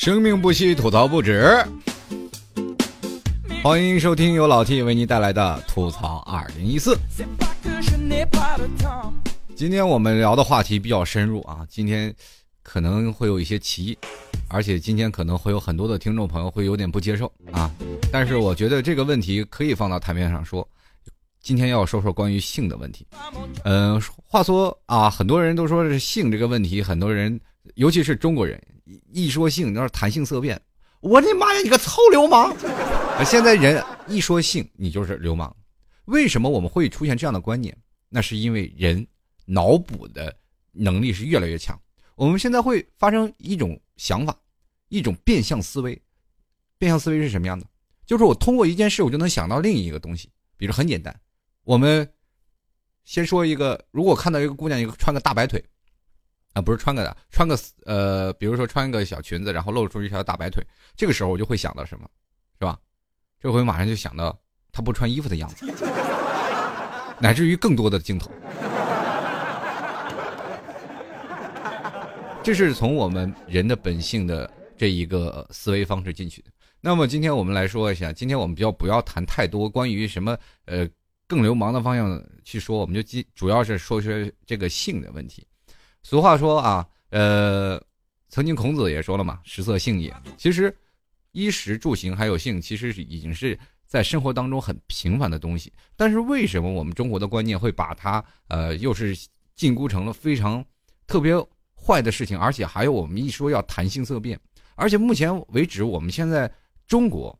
[0.00, 1.62] 生命不息，吐槽不止。
[3.62, 6.96] 欢迎收听由老 T 为您带来的吐槽二零一四。
[9.54, 12.14] 今天我们聊的话题比较深入啊，今天
[12.62, 13.98] 可能会有一些歧义，
[14.48, 17.70] 而且今天可能会有很多的听众朋友会有点不接受啊。
[18.10, 20.66] 但是我觉得这个问题可以放到台面上说。
[21.42, 23.06] 今天要说说关于性的问题。
[23.64, 27.38] 嗯，话说啊，很多人都说是性这个问题，很多人，
[27.74, 28.62] 尤其是中国人，
[29.12, 30.60] 一说性，那是谈性色变。
[31.00, 32.54] 我的妈呀，你个臭流氓！
[33.24, 35.54] 现在人一说性，你就是流氓。
[36.06, 37.76] 为什么我们会出现这样的观念？
[38.08, 39.06] 那是因为人
[39.44, 40.36] 脑补的
[40.72, 41.78] 能力是越来越强。
[42.16, 44.36] 我们现在会发生一种想法，
[44.88, 46.00] 一种变相思维。
[46.76, 47.66] 变相思维是什么样的？
[48.04, 50.28] 就是我通过一件事，我就能想到另一个东西。
[50.56, 51.18] 比如很简单。
[51.64, 52.06] 我们
[53.04, 55.64] 先说一个，如果看到一个姑娘，一个穿个大白腿，
[56.52, 60.64] 啊，不是穿个的，穿个呃，比如说穿个小裙子，然后露出一条大白腿，
[60.96, 62.08] 这个时候我就会想到什么，
[62.58, 62.78] 是吧？
[63.40, 64.38] 这回马上就想到
[64.72, 65.66] 她不穿衣服的样子，
[67.20, 68.30] 乃至于更多的镜头。
[72.42, 76.50] 这是从我们人的本性的这一个思维方式进去的。
[76.80, 80.88] 那么今天我们来说一下，今天我们比较不要谈太多关于什么呃。
[81.30, 84.12] 更流氓的方向去说，我们就主要是说说
[84.44, 85.46] 这个性的问题。
[86.02, 87.82] 俗话说啊，呃，
[88.28, 90.14] 曾经孔子也说了嘛，“食色性也”。
[90.38, 90.74] 其实，
[91.32, 95.72] 衣食住行还有性，其实是已经是在生活当中很平凡的东西。
[95.96, 99.16] 但是为什么我们中国的观念会把它呃，又是
[99.54, 100.64] 禁锢成了非常
[101.06, 101.34] 特别
[101.74, 102.38] 坏的事情？
[102.38, 104.38] 而且还有我们一说要谈性色变，
[104.74, 106.50] 而且目前为止，我们现在
[106.86, 107.36] 中国。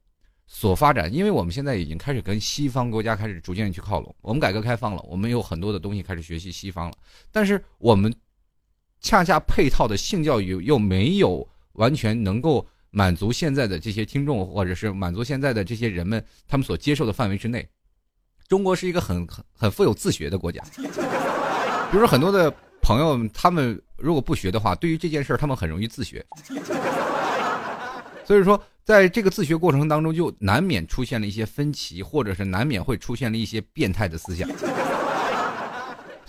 [0.52, 4.12] 所发展，因为我们现在已经开始跟西方国家开始逐渐去靠拢。
[4.20, 6.96] 我们改革开放了，我们有很多的东西开始学习西方了。
[7.30, 8.12] 但是我们
[9.00, 17.66] 恰恰配套的性教育又没有完全能够满足现在的这些听众，或者是满足现在的这些人们他们所接受的范围之内。
[18.48, 22.52] 中国是一个很很很富有自学的国家，比如说很多的
[22.82, 26.24] 朋友，他们如果不学的话，对于这件事儿他们很容易自学。
[28.24, 28.62] 所以说。
[28.82, 34.48] 在这个自学过程当中，就难免出现了一些分歧，或者是难免会出现了一些变态的思想。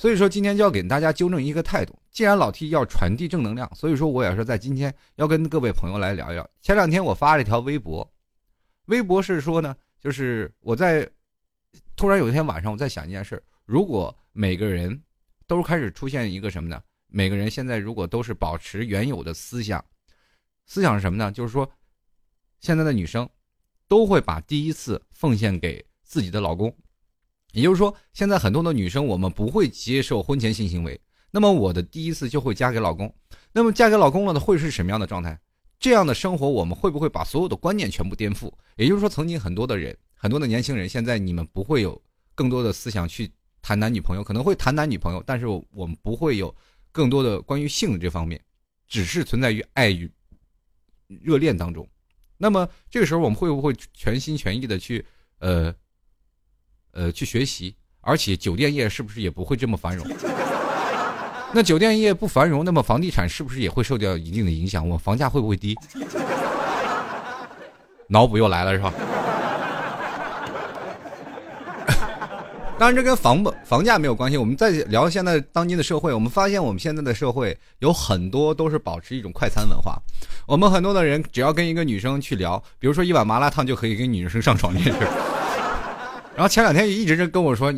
[0.02, 1.96] 所以说，今天就要给大家纠正一个态度。
[2.10, 6.50] 既然老 T 要传递正能量，所以说我也是在今天要跟各位朋友来聊一聊。
[6.60, 8.12] 前两天我发了一条微博，
[8.88, 11.08] 微博是说呢，就是我在
[11.96, 15.00] 突然有一天晚上，我在想一件事：如果每个人
[15.46, 16.82] 都开始出现一个什么呢？
[17.06, 19.86] 每个人现在如果都是保持原有的思想，
[20.66, 21.32] 思想是什么呢？
[21.32, 21.72] 就是说。
[22.60, 23.30] 现在的女生，
[23.88, 26.76] 都会把第一次奉献给自己的老公，
[27.52, 31.00] 也就是说，现在很多的女生，我们不会接受婚前性行为。
[31.32, 33.14] 那么我的第一次就会嫁给老公。
[33.54, 35.40] 那么嫁给老公了呢，会是什么样的状态？
[35.80, 38.52] 这样的生活，我们会不会把所有的观念全部颠覆？
[38.76, 42.00] 也就是说，曾经很多的人，很多的年轻人，现在你们不会有
[42.36, 46.54] 更多的思想去谈男女朋友，可能会谈男女朋友，但是我们不会有
[46.92, 48.40] 更多的关于性这方面，
[48.88, 50.10] 只是存在于爱与
[51.08, 51.88] 热恋当中。
[52.38, 55.06] 那么这个时候，我们会不会全心全意的去，
[55.40, 55.74] 呃，
[56.94, 57.76] 呃，去学习？
[58.02, 60.06] 而且酒店业是不是也不会这么繁荣？
[61.54, 64.88] 那酒店业不繁荣，那么房地产是不是也会受到一定的影响？
[64.88, 65.78] 我房价会不会低？
[68.08, 68.94] 脑补又来了是吧？
[72.80, 74.38] 当然，这跟房不房价没有关系。
[74.38, 80.02] 我们在聊现在当今的社会，我们发现我们现在的社会有很多都是保持一种快餐文化。
[80.48, 84.94] 我们很多的人只要跟一个女生去聊，比如说一碗麻辣烫就可以跟女生上床这事。
[86.36, 87.74] 然后前两天一直是跟我说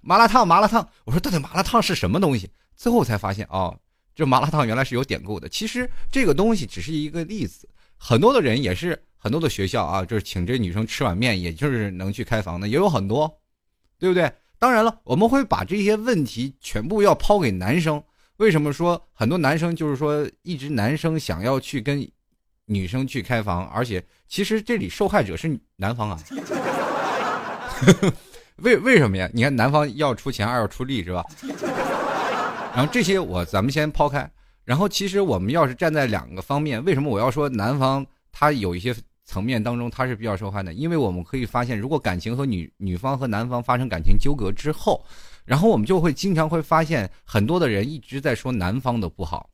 [0.00, 0.88] 麻辣烫，麻辣烫。
[1.04, 2.50] 我说到底麻辣烫是什么东西？
[2.76, 3.78] 最后才发现哦，
[4.14, 5.48] 这麻辣烫原来是有典故的。
[5.48, 13.38] 其实这个东西只是一个例子，很多的人也是很多的学校啊，就是请这女生吃碗面，也就是能去开房的，也有很多。
[13.98, 14.32] 对不对？
[14.58, 18.02] 当然了，我们会把这些问题全部要抛给男生。
[18.38, 22.10] 为什么说很多男生就是说一直男生想要去跟
[22.64, 26.18] 女生去开房，而且其实这里受害者是男方啊？
[28.62, 29.28] 为为什么呀？
[29.32, 31.24] 你看男方要出钱，二要出力是吧？
[32.74, 34.30] 然后这些我咱们先抛开。
[34.64, 38.94] 然后其实我们要是站在两个方面，为什么我要说男方他有一些？
[39.26, 45.04] 层面当中，他是比较受害的，因为我们可以发现，如果感情和女女方和男方发生感情纠葛之后，
[45.44, 49.48] 然后我们就会经常会发现，很多的人一直在说男方的不好，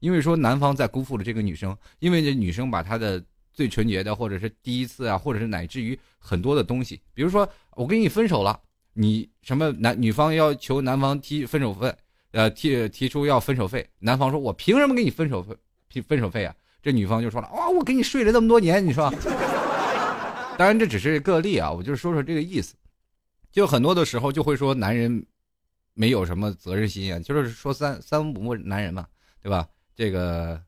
[0.00, 3.18] 因为说男方在辜负了这个女生，因为这女生把她的
[3.54, 8.60] 最纯洁的，或者是第一次啊，或者是乃至于很多的东西，比如说我跟你分手了，
[8.92, 11.94] 你什么男女方要求男方提分手费，
[12.32, 15.56] 呃提提出要分手费，男方说我凭什么给你分手费
[15.88, 16.54] 提分手费啊？
[16.82, 19.10] 这女方就说了：“哇，我给你睡了这么多年，你说。
[20.58, 22.74] ”当然这只是个例啊，我就说说这个意思。
[23.50, 25.24] 就很多的时候就会说男人
[25.94, 29.06] 没有什么责任心啊，就是说三三不男人嘛，
[29.40, 29.66] 对吧？
[29.94, 30.60] 这个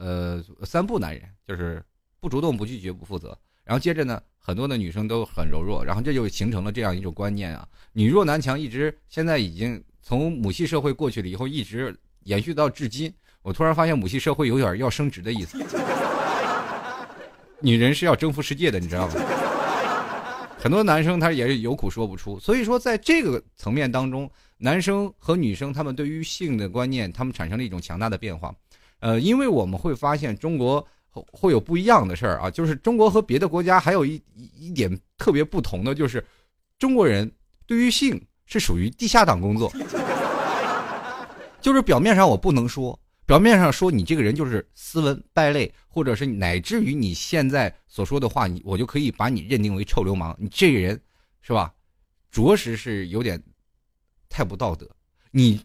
[0.00, 1.82] 呃三不男人就是
[2.20, 3.36] 不主动、不拒绝、不负责。
[3.62, 11.94] 然后接着呢，很多的女生都很柔弱，然后这就形成了这样一种观念啊：女弱男强，一直现在已经从母系社会过去了以后，一直
[12.24, 13.12] 延续到至今。
[13.42, 15.58] 我突然发现母系社会有点要升职的意思，
[17.60, 19.14] 女人是要征服世界的，你知道吗？
[20.58, 28.54] 很多男生他也是有苦说不出，所以说在这个层面当中，男生和女生他们对于性的观念，他们产生了一种强大的变化。
[29.00, 36.24] 呃，因为我们会发现中国会有不一样的事儿啊，就是中国和别的国家还有一一点特别不同的，就是
[36.78, 37.30] 中国人
[37.66, 39.72] 对于性是属于地下党工作，
[41.60, 42.98] 就是表面上我不能说。
[43.26, 50.34] 表面上说你这个人就是斯文败类，或者是乃至于你现在所说的话，你我就可以把你认定为臭流氓。
[50.36, 51.00] 你这个人，
[51.40, 51.72] 是吧？
[52.32, 53.40] 着实是有点
[54.28, 54.84] 太不道德。
[55.30, 55.60] 你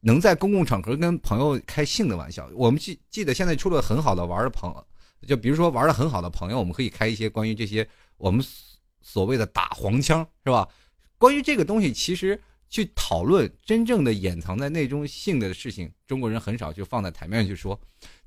[0.00, 2.48] 能在公共场合跟朋友开性的玩笑？
[2.54, 4.74] 我们记记得现在出了很好的玩的朋，
[5.26, 7.86] 就比如说玩的很好的朋友，我们可以开一些关于这些
[8.16, 8.44] 我们
[9.00, 10.66] 所谓的打黄腔，是吧？
[11.18, 12.40] 关于这个东西，其实。
[12.72, 17.76] 去讨论真正的掩藏在内中性的事情，中国人很少就放在台面上去说，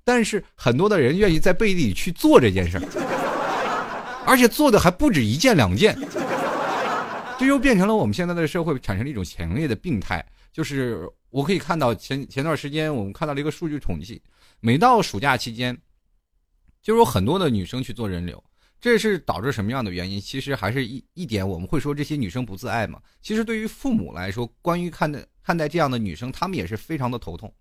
[0.03, 2.83] 但是很多的人愿意在背地里去做这件事儿，
[4.27, 5.97] 而且做的还不止一件两件，
[7.39, 10.21] 这又变成了我们现在的社会产生了一种强烈的病态。
[10.53, 14.21] 就是我可以看到前前段时间我们看到了一个数据统计，
[14.61, 15.77] 每到暑假期间，
[16.81, 18.41] 就有很多的女生去做人流。
[18.79, 20.19] 这是导致什么样的原因？
[20.19, 23.01] 其实还是一一点，我们会说这些女生不自爱嘛。
[23.21, 27.53] 其实对于父母来说，关于看待看待这样的女生，他们也是非常的头痛。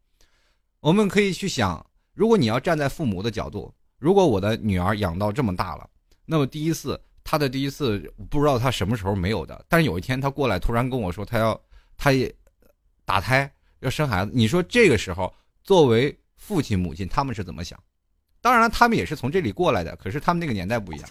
[0.80, 5.88] 我们可以去想，如果你要站在父母的角度，如果我的女儿养到这么大了，
[6.26, 11.58] 那么第一次她的第一次不知道她什么时候没有的，但是有一天她过来突然跟我说她要，
[11.96, 12.34] 她也
[13.04, 15.32] 打胎要生孩子，你说这个时候
[15.62, 17.78] 作为父亲母亲他们是怎么想？
[18.40, 21.08] 当然，他们也是从这里过来的，可是他们那个年代不一样。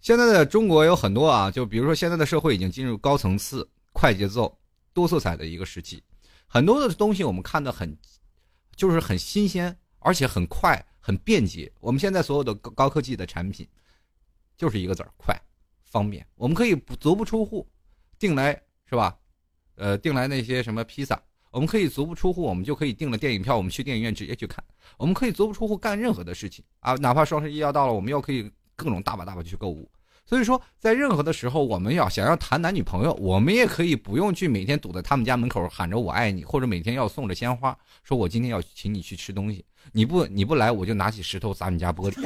[0.00, 4.58] 现在的中国有很多啊，就比如说现在的社会已经进入高层次、快节奏、
[4.92, 6.02] 多色彩的一个时期，
[6.46, 7.96] 很多的东西我们看的很，
[8.74, 11.70] 就是很新鲜，而且很快、很便捷。
[11.78, 13.68] 我们现在所有的高高科技的产品，
[14.56, 15.38] 就是一个字儿快、
[15.84, 16.26] 方便。
[16.34, 17.68] 我们可以足不出户，
[18.18, 19.16] 定来是吧？
[19.76, 21.20] 呃，订来那些什么披萨。
[21.50, 24.64] 我们可以足不出户，我们就可以订了电影票，我们去电影院直接去看。
[24.96, 29.90] 我们可以足不出户干任何的事情啊，哪怕双十一要到了，我们又可以各种大把大把去购物。
[30.24, 42.24] 所以说，在任何的时候，我们要想要谈男女朋友，我们也可以不用去每天堵在他们家门口喊着我爱你，或者每天要送着鲜花，说我今天要请你去吃东西，你不你不来，我就拿起石头砸你家玻璃。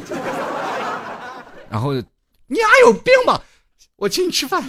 [1.69, 3.43] 然后你丫有病吧？
[3.97, 4.63] 我请你吃饭，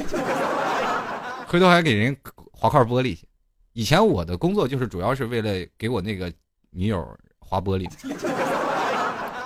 [1.47, 2.15] 回头还给人
[2.57, 3.27] 划块玻璃去。
[3.73, 6.33] 以前我的工作就是主要是为了给我那个
[6.71, 7.87] 女友划玻璃，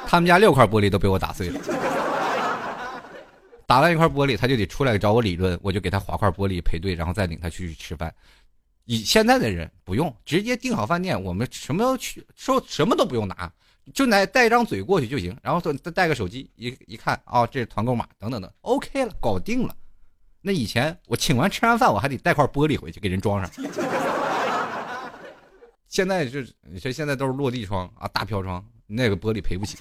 [0.08, 1.60] 他们家六块玻璃都被我打碎了，
[3.68, 8.14] 打完一块玻璃，他就得出来找我理论，我就给他划块玻璃赔对，然后再领他去吃饭。
[8.86, 13.52] 以现在的人不用，直接订好饭店，我们什么去说什么都不用拿，
[13.94, 19.76] 就拿带一张嘴过去就行，然后再带个手机一一看，哦，这是团购码等等等，OK 了，搞定了。
[20.42, 23.52] 那以前我请完吃完饭，我还得带块玻璃回去给人装上。
[25.88, 29.78] 现在就你说现在都是落地窗啊，大飘窗，那个玻璃赔不起。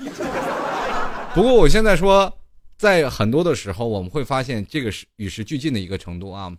[1.35, 2.31] 不过我现在说，
[2.77, 6.53] 在很多的时候，我们会发现这个是与时俱进的一个程度啊。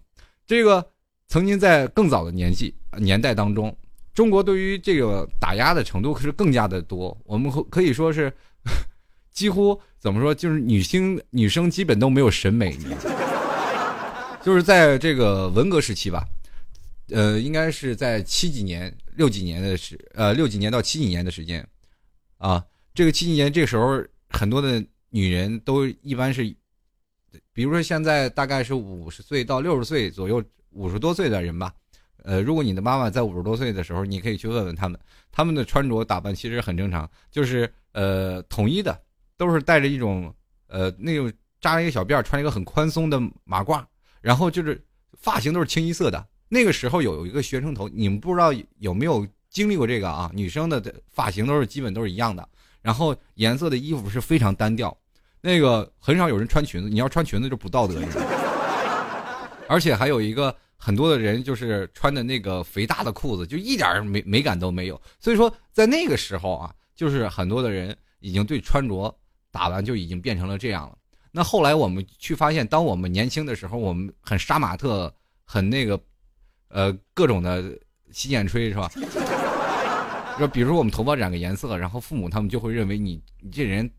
[0.48, 0.86] 这个
[1.28, 3.76] 曾经在更早的年纪年代当中，
[4.14, 7.16] 中国对于这个打压的程度可是更加的多。
[7.26, 8.34] 我们可可以说是
[9.32, 12.78] 几乎怎么说，就是女星女生基本都没有审美，
[14.44, 16.26] 就是在这个文革时期吧。
[17.14, 21.68] 呃，应该是在七几年、六几年的时，呃，六几年到七几年的时间，
[22.38, 26.44] 啊，这个七几年这时候，很多的女人都一般是，
[27.52, 31.74] 比如说现在大概是五十岁到六十岁左右，五十多岁的人吧，
[32.24, 34.98] 呃，如果你的妈妈在五十多岁的时候，你可以去问问他们，
[35.34, 38.98] 他们的穿着打扮其实很正常，就是呃统一的，
[39.36, 40.34] 都是带着一种
[40.68, 41.30] 呃那种
[41.60, 43.84] 扎了一个小辫，穿一个很宽松的马褂，
[44.22, 44.82] 然后就是
[45.20, 46.28] 发型都是清一色的。
[46.48, 50.30] 那个时候有一个学生头，你们不知道有没有经历过这个啊？
[50.34, 52.48] 女生的发型都是基本都是一样的，
[52.82, 54.96] 然后颜色的衣服是非常单调，
[55.42, 58.02] 那个很少有人穿裙子，你要穿裙子就不道德。
[59.68, 65.02] 而且还有一个很多的人就是穿的那个肥大的裤子，就一点美美感都没有。
[65.20, 69.18] 所以说，在那个时候啊，就是很多的人已经对穿着
[69.50, 70.98] 打扮就已经变成了这样了。
[71.32, 75.14] 那后来我们去发现，当我们年轻的时候，我们很杀马特，
[75.46, 76.00] 很那个，
[76.68, 77.64] 呃，各种的
[78.12, 78.92] 洗剪吹是吧？
[80.40, 83.90] 就比如说我们头发染个颜色，然后父母他们就会认为你你这人，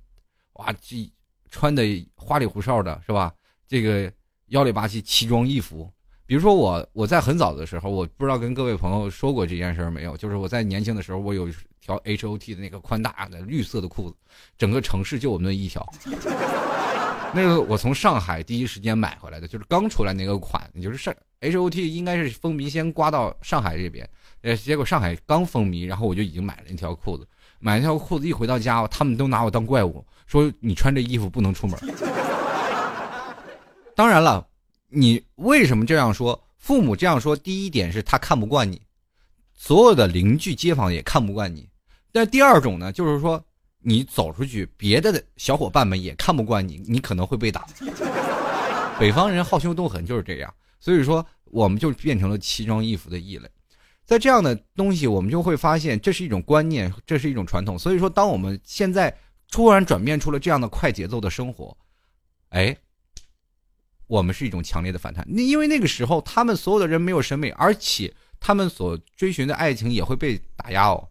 [0.54, 1.10] 哇，这
[1.50, 1.82] 穿的
[2.16, 3.32] 花里胡哨的是吧？
[3.66, 4.12] 这个
[4.48, 5.90] 妖里八七奇装异服。
[6.26, 11.48] 比如说我，我在很早的时候，我不知道跟各位朋友说过这件事没有，就是我在年轻的时候，我有
[11.80, 14.16] 条 H O T 的那个宽大的绿色的裤子，
[14.56, 15.86] 整个城市就我们那一条。
[17.34, 24.08] 那个我从上海第一时间买回来的，就是刚出来那个款，就是上 H O T 应该是风靡先刮到上海这边，
[24.42, 27.26] 呃，结果上海刚风靡，然后我就已经买了一条裤子，
[27.58, 31.78] 买一条裤子一回到家，他们都拿我当怪物，说你穿这衣服不能出门。
[33.94, 34.46] 当然了。
[34.94, 36.38] 你为什么这样说？
[36.58, 38.78] 父母这样说，第一点是他看不惯你，
[39.54, 41.66] 所有的邻居街坊也看不惯你。
[42.12, 43.42] 但第二种呢，就是说
[43.82, 47.66] 你走出去，别的小伙伴们也看不惯你，你可能会被打。
[48.98, 53.48] 北方人好凶斗狠就是这样，所以说我们就变成了奇装异服的异类。
[54.04, 57.78] 在这样的东西，我们就会发现这是一种观念，这是一种传统。
[57.78, 59.16] 所以说，当我们现在
[59.50, 61.76] 突然转变出了这样的快节奏的生活，
[62.50, 62.76] 哎。
[64.08, 71.08] 我们是一种强烈的反弹，那因为那个时候他们所有的人没有审美，而且他们所追寻的爱情也会被打压哦，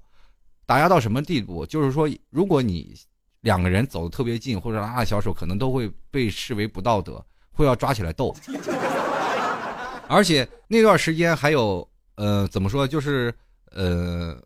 [0.65, 1.65] 打压到什么地步？
[1.65, 2.96] 就是说，如果你
[3.41, 8.36] 两个人走的特别近，或者拉拉小手，可能都会被视为不道德，会要抓起来斗。
[10.08, 12.88] 而且那段时间还有，呃，怎么说？
[12.88, 13.34] 就是
[13.72, 14.38] 呃，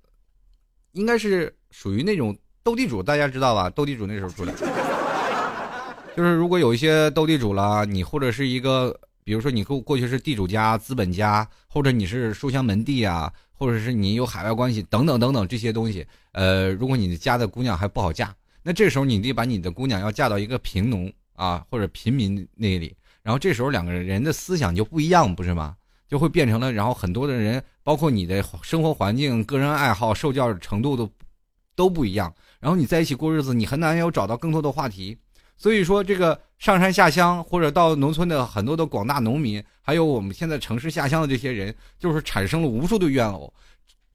[0.94, 3.70] 应该是属于那种斗地主，大家知道吧？
[3.70, 4.54] 斗地主那时候出来。
[6.16, 25.76] 就是如果有一些斗地主了，你或者是一个，比如说你过过去是地主家、资本家，或者你是书香门第啊，或者是你有海外关系等等等等这些东西，呃，如果你家的姑娘还不好嫁，那这时候你得把你的姑娘要嫁到一个贫农啊或者平民那里，然后这时候两个人的思想就不一样，不是吗？
[26.08, 31.10] 就会变成了，然后很多的人，包括你的生活环境、个人爱好、受教育程度都
[31.76, 35.18] 都不一样，然后你在一起过日子，你很难有找到更多的话题。
[35.58, 43.54] 所以说，这个上山下乡或者到农村的很多的广大农民，还有我们现在城市下乡的这些人，就是产生了无数的怨偶。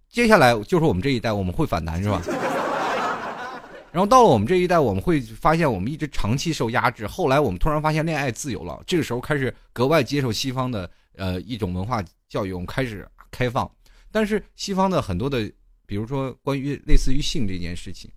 [0.08, 2.22] 接下来就是我们这一代，我们会反弹，是吧？
[3.92, 7.06] 然后到了我们这一代，我们会发现我们一直长期受压制。
[7.06, 13.70] 后来我们突然发现恋爱自由了，这个时候开始格外接受西方的呃一种文化教育，我们开始开放。
[14.10, 15.50] 但是西方的很多的，
[15.86, 18.10] 比如说关于类似于性这件事情，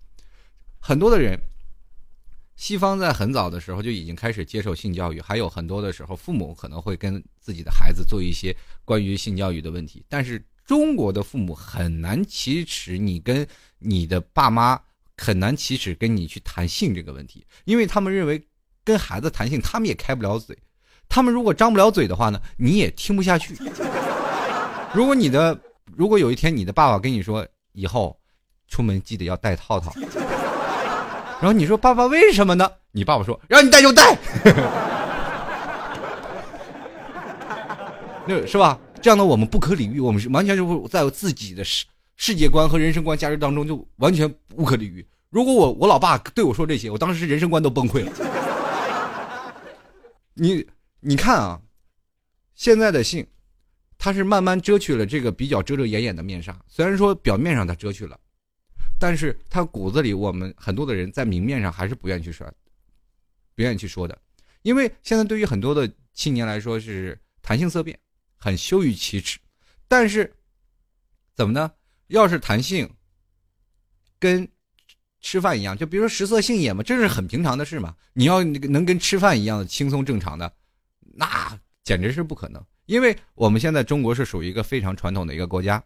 [0.80, 1.38] 很多的人。
[2.56, 10.04] 西方在很早的时候就已经开始接受性教育，还有很多的时候，父母可能会跟自己的孩子做一些关于性教育的问题。
[10.08, 13.46] 但是中国的父母很难启齿，你跟
[13.78, 14.80] 你的爸妈
[15.16, 18.42] 很难启齿跟你去谈性这个问题，因为他们认为
[18.84, 20.56] 跟孩子谈性，他们也开不了嘴。
[21.08, 23.54] 他们如果张不了嘴的话呢，你也听不下去。
[24.94, 25.60] 如果你的，
[25.96, 28.18] 如果有一天你的爸爸跟你说，以后
[28.68, 29.92] 出门记得要戴套套。
[31.44, 32.72] 然后你说爸爸为什么呢？
[32.90, 34.16] 你爸爸说让你带就带，
[38.26, 38.80] 那是吧？
[39.02, 41.84] 这样的我们不可理喻，我们是完全就会在自己的世
[42.16, 45.06] 世界观和人生观、价值当中就完全不可理喻。
[45.28, 48.12] 如果我我老爸对我说这些，我当时人生观都崩溃了。
[50.32, 50.66] 你
[51.00, 51.60] 你看啊，
[52.54, 53.26] 现在的性，
[53.98, 58.18] 它是慢慢遮去了这个比较遮遮掩掩的面纱，虽然说表面上它遮去了。
[58.98, 62.46] 但是他骨子里，我们很多的人在明面上还是不愿意去说，
[63.54, 64.18] 不愿意去说的，
[64.62, 67.98] 因为现在对于很多的青年来说是谈性色变，
[68.36, 69.38] 很羞于启齿。
[69.86, 70.32] 但是，
[71.34, 71.70] 怎么呢？
[72.08, 72.88] 要是谈性，
[74.18, 74.48] 跟
[75.20, 77.94] 吃饭一样，就比如说食色性也嘛，这是很平常的事嘛。
[78.12, 80.52] 你要能跟吃饭一样的轻松正常的，
[81.00, 82.64] 那简直是不可能。
[82.86, 85.82] 因为我们现在中国是属于一个非常传统的一个国家，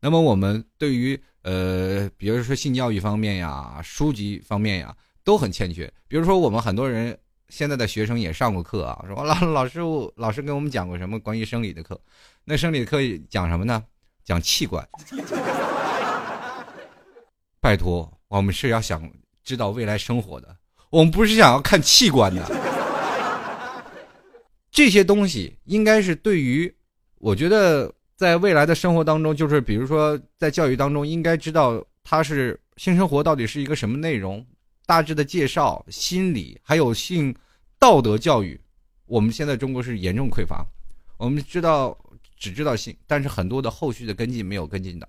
[0.00, 1.20] 那么我们对于。
[1.42, 5.90] 呃，比如说性教育方面呀，书籍方面呀，都很欠缺。
[6.06, 9.80] 比如说，我们很多人现在的学生也上过课啊，说老老师，
[10.16, 11.98] 老师给我们讲过什么关于生理的课？
[12.44, 12.98] 那生理课
[13.30, 13.82] 讲什么呢？
[14.22, 14.86] 讲器官。
[17.58, 19.10] 拜托，我们是要想
[19.42, 20.54] 知道未来生活的，
[20.90, 22.46] 我们不是想要看器官的。
[24.70, 26.70] 这些东西应该是对于，
[27.16, 27.90] 我觉得。
[28.20, 34.46] 在未来的生活当中，就是比如说在教育当中，应该知道它是性生活到底是一个什么内容，
[34.84, 37.34] 大致的介绍、心理，还有性
[37.78, 38.60] 道德教育。
[39.06, 40.62] 我们现在中国是严重匮乏。
[41.16, 41.98] 我们知道
[42.36, 45.08] 只知道性，但是很多的后续的跟进没有跟进的。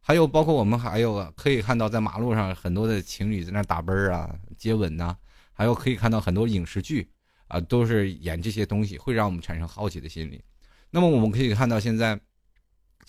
[0.00, 4.28] 还有包括我们还有可以看到在马路上很多的情侣在那打啵儿啊、
[4.58, 5.16] 接吻呐，
[5.52, 7.08] 还有可以看到很多影视剧
[7.46, 10.42] 啊，都是演这些东西，会让我们产生好奇的心理。
[10.90, 12.18] 那么我们可以看到现在，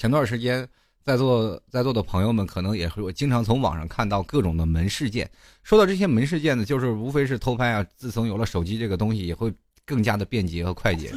[0.02, 0.68] 前段时间
[1.04, 5.30] 在座在座的朋友们可能也会经常从网上看到各种的门事件。
[5.62, 7.86] 说到这些门事件呢，就是无非是偷拍啊。
[7.96, 9.54] 自从有了手机这个东西，也会
[9.86, 11.14] 更加的便捷和快捷。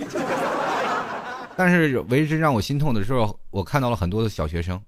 [1.57, 4.79] 但是为之让我心痛的时候，我看到了很多的小学生。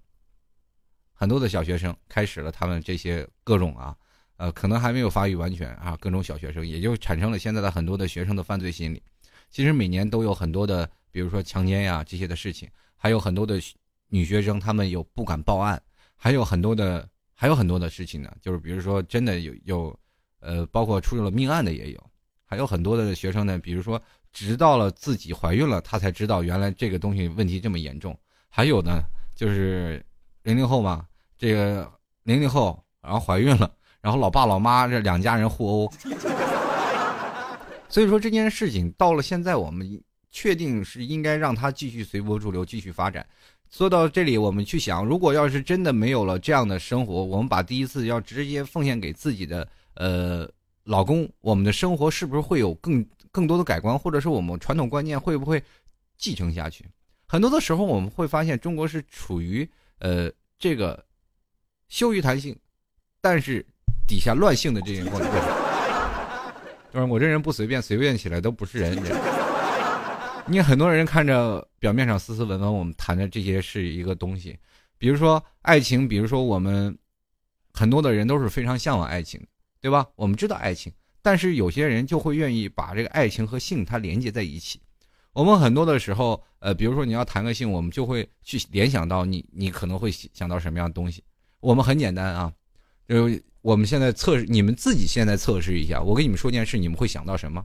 [1.14, 3.96] 很多的小学生开始了他们这些各种啊，
[4.36, 9.02] 呃，可能还没有发育完全啊，各种小学生也就产生了现在的很多的学生的犯罪心理。
[9.50, 13.58] 其实每年都有很多的，比如说强奸呀这些的事情，还有很多的
[14.08, 15.80] 女学生他们有不敢报案，
[16.14, 19.98] 还有很多的还有很多的事情呢，就是比如说真的有有，
[20.40, 22.10] 呃，包括出了命案的也有，
[22.44, 24.00] 还有很多的学生呢，比如说
[24.32, 28.18] 直到了自己怀孕了，她才知道原来这个东西问题这么严重。
[28.48, 29.02] 还有呢，
[29.34, 30.04] 就是。
[30.46, 31.04] 零零后嘛，
[31.36, 33.68] 这个零零后，然后怀孕了，
[34.00, 35.92] 然后老爸老妈这两家人互殴，
[37.88, 43.26] 所以说这件事情到了现在，我们确定是应该让她继续随波逐流，继续发展。
[43.70, 50.48] 说到这里，我们去想，如果要是真的没有了这样的生活，我们把第一次要直接奉献给自己的呃
[50.84, 55.62] 老公，我们的生活是不是会有更更多的改观，或者是我们传统观念会不会
[56.16, 56.84] 继承下去？
[57.26, 59.68] 很多的时候，我们会发现中国是处于。
[59.98, 61.02] 呃，这个
[61.88, 62.54] 羞于谈性，
[63.18, 63.64] 但是
[64.06, 65.26] 底下乱性的这些过程，
[66.92, 68.94] 就是我这人不随便，随便起来都不是人。
[70.48, 74.56] 你很多人看着表面上斯斯文文，我们谈的这些是一个东西，
[74.96, 76.96] 比如说爱情，比如说我们
[77.72, 79.44] 很多的人都是非常向往爱情，
[79.80, 80.06] 对吧？
[80.14, 84.80] 我们知道爱情，但是有些人就会愿意把这个爱情和性它连接在一起。
[85.32, 91.24] 我们很多的时候，呃，比如说你要谈个性，我们就会去联想到你，你可能会想到什么样的东西。
[91.58, 92.52] 我们很简单啊，
[93.08, 93.28] 就
[93.62, 96.00] 我们现在测试，你们自己现在测试一下。
[96.00, 97.64] 我跟你们说件事，你们会想到什么？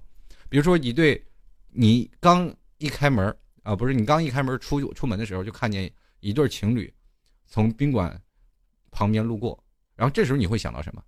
[0.49, 1.23] 比如说你对，
[1.69, 5.89] 你刚一开门啊，不是你刚一开门出出门的时候，就看见
[6.19, 6.93] 一对情侣
[7.45, 8.19] 从宾馆
[8.89, 9.63] 旁边路过，
[9.95, 11.01] 然后这时候你会想到什么？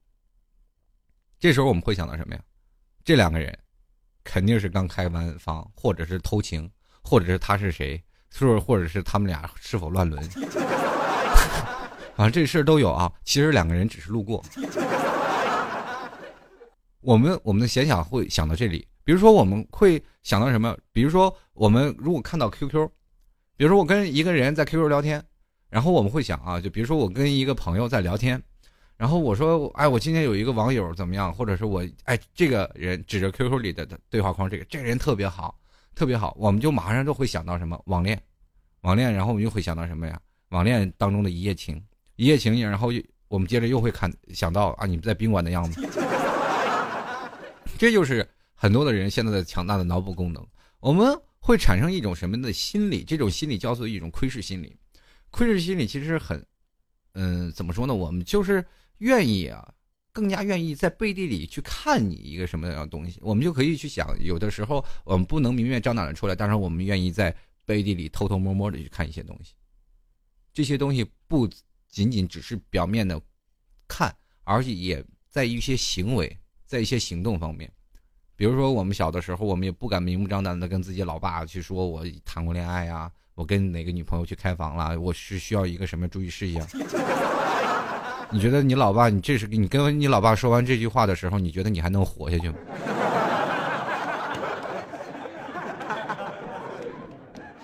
[1.39, 2.41] 这时候我们会想到什么呀？
[3.03, 3.57] 这两个人。
[4.25, 8.59] 肯定是刚开完房，或者是偷情，或者是他是谁，是不是？
[8.59, 10.23] 或者是他们俩是否乱伦？
[12.15, 13.12] 反 正这事都有啊。
[13.25, 14.41] 其实两个人只是路过。
[17.01, 20.77] 我们我们的闲想会想到这里，比如说我们会想到什么？
[20.91, 22.89] 比如说我们如果看到 QQ，
[23.57, 25.23] 比如说我跟一个人在 QQ 聊天，
[25.69, 28.41] 然后我们会想啊，就比如说我跟一个朋友在聊天。
[28.95, 31.33] 然后我说，哎，我今天有一个网友怎么样？
[31.33, 35.59] 或者是我，哎，这个人指着 QQ 里的对话框，这个这个人特别好，
[35.95, 38.21] 特别好，我们就马上就会想到什么网恋，
[38.81, 40.17] 网恋，然后我们又会想到什么呀？
[40.49, 41.83] 网恋当中的一夜情，
[42.15, 42.91] 一夜情，然后
[43.27, 45.81] 我们接着又会看想到啊，你们在宾馆的样子，
[47.79, 48.25] 这就是
[48.63, 50.47] 很多的人现在的强大的脑补功能。
[50.80, 53.04] 我们会产生一种什么的心理？
[53.04, 54.73] 这种心理叫做一种窥视心理。
[55.32, 56.45] 窥视心理其实很，
[57.12, 57.93] 嗯，怎么说呢？
[57.93, 58.65] 我们就是。
[58.99, 59.73] 愿意啊，
[60.13, 69.56] 更加愿意在背地里去看你一个什么样的东西，我们就可以去想，有的时候我们不能明面张胆的出来，但是我们愿意在背地里偷偷摸摸的去看一些东西。
[70.54, 71.49] 这些东西不
[71.89, 73.19] 仅仅只是表面的
[73.89, 77.69] 看，而且也在一些行为，在一些行动方面。
[78.43, 86.62] 比如说，我们小的时候，我们也不敢明目张胆的跟自己老爸去说，我谈过恋爱呀，我跟哪个女朋友去开房了，我是需要一个什么注意事项。
[88.29, 92.56] 你觉得你老爸，你这是你跟你老爸说完这句话的时候，你觉得你还能活下去吗？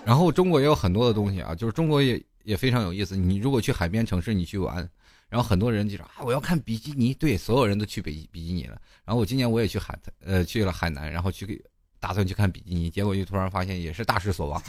[0.06, 3.18] 然后中国也有很多的东西啊，就是中国也也非常有意思。
[3.18, 4.88] 你如果去海边城市，你去玩，
[5.30, 7.14] 然后很多人就说啊，我要看比基尼。
[7.14, 8.78] 对，所有人都去比比基尼了。
[9.04, 11.64] 然后我今年我也去海呃去了海南，然后去
[11.98, 14.62] 打算去看比基尼，结果就突然发现也是大失所望，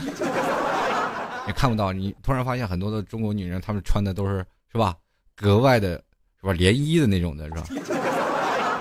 [1.47, 1.91] 也看不到。
[1.91, 4.95] 你突然发现很多的中国女人，她们穿的都是是吧？
[5.35, 5.95] 格外的，
[6.39, 6.53] 是吧？
[6.53, 7.63] 连衣的那种的，是吧？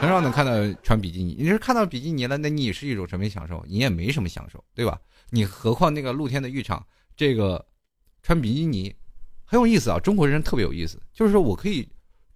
[0.00, 1.36] 很少能看到穿比基尼。
[1.38, 3.64] 你是看到比基尼了，那你是一种什么享受？
[3.68, 4.98] 你也没什么享受，对吧？
[5.30, 6.84] 你何况那个露天的浴场，
[7.16, 7.64] 这个
[8.22, 8.94] 穿比基尼
[9.50, 9.98] 很有意思啊！
[9.98, 11.84] 中国人特别有意思，就是说我可以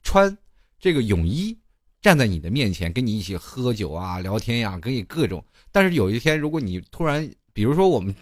[0.03, 0.37] 穿
[0.81, 1.57] 这个泳衣
[2.03, 5.45] 站在你的面前，跟你一起喝酒啊、聊天呀，跟你各种。
[5.71, 8.13] 但是有一天，如果你突然，比如说我们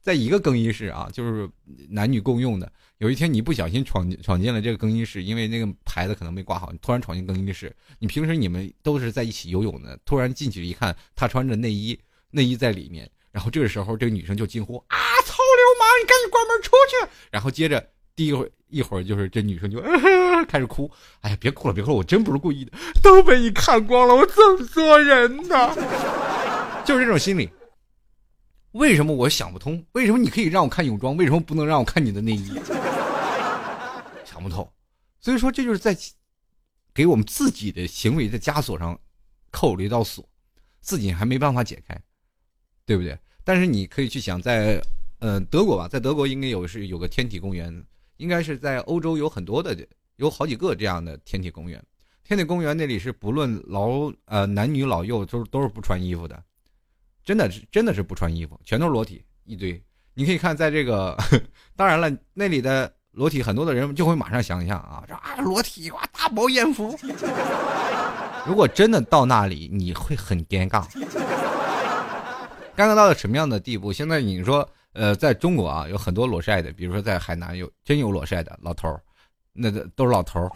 [0.00, 1.50] 在一个更衣室啊，就是
[1.88, 2.72] 男女共用的。
[2.98, 7.74] 有一天你不小心闯闯进了这个更衣室，因为那个牌子可能没挂好，你突然闯进更衣室。
[7.98, 11.98] 你平时你们都是在一起游泳的，突然进去一看，他穿着内衣，
[12.30, 17.10] 内衣在里面，然后这个时候这个女生就惊呼啊，操流氓你赶紧关门出去。
[17.32, 17.90] 然后接着
[18.26, 19.80] 一会儿一会儿就是这女生就
[20.48, 25.74] 开始哭，哎呀，别哭了，别哭了，我真不是故意的，都被你看光了，我怎么做人呢？
[26.84, 27.48] 就是这种心理。
[28.72, 29.84] 为什么我想不通？
[29.92, 32.52] 为什么你可以让我看泳装，为什么不能让我看你的内衣？
[34.24, 34.72] 想不透。
[35.20, 35.96] 所以说，这就是在
[36.94, 38.98] 给我们自己的行为的枷锁上
[39.50, 40.24] 扣了一道锁，
[40.80, 42.00] 自己还没办法解开，
[42.86, 43.18] 对不对？
[43.42, 44.80] 但是你可以去想，在
[45.18, 47.84] 呃德国吧，在德国应该有是有个天体公园，
[48.20, 49.74] 应该是在欧洲有很多的，
[50.16, 51.82] 有好几个这样的天体公园。
[52.22, 56.40] 天体公园那里是不论老呃男女老幼都都是不穿衣服的。
[57.24, 59.82] 真的是真的是不穿衣服，全都是裸体一堆。
[60.14, 61.16] 你可以看，在这个，
[61.76, 66.98] 当然了，那里的裸体，很多的人就会马上想象啊，说啊裸体哇大饱眼福。
[68.46, 70.84] 如果真的到那里，你会很尴尬。
[72.76, 73.92] 尴尬到了什么样的地步？
[73.92, 79.00] 现在你说，呃，在中国啊，有很多裸晒的，比如说在海南有真有裸晒的老头儿，
[79.52, 80.50] 那个都是老头儿，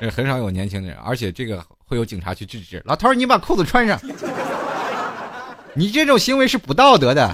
[0.10, 2.82] 很少有年轻人，而且这个会有警察去制止。
[2.84, 4.00] 老头儿，你把裤子穿上。
[5.74, 7.32] 你这种行为是不道德的。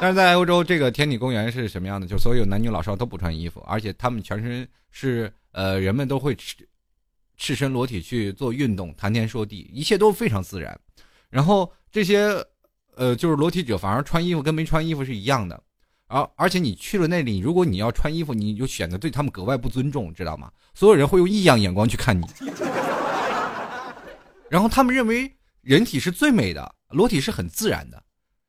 [0.00, 2.06] 但是在欧洲，这个天体公园是什么样的？
[2.06, 6.56] 就所有男女老少都不穿衣服，而且他们全身是呃，人们都会赤
[7.36, 10.78] 赤身裸体去做运动，谈天说地，一切都非常自然。
[11.30, 12.44] 然后这些
[12.96, 15.62] 呃，就是裸体者反而穿衣服跟没穿衣服是一样的。
[16.06, 20.50] 而而且你去了那里，如果你要穿衣服，你就显得对他们格外不尊重，知道吗？
[20.74, 22.26] 所有人会用异样眼光去看你。
[24.48, 26.74] 然后他们认为人体是最美的。
[26.90, 28.00] 裸体是很自然的，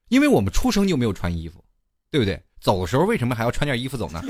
[0.10, 1.64] 因为我们出生就没有穿衣服，
[2.12, 2.40] 对不对？
[2.60, 4.22] 走的时候为什么还要穿件衣服走呢？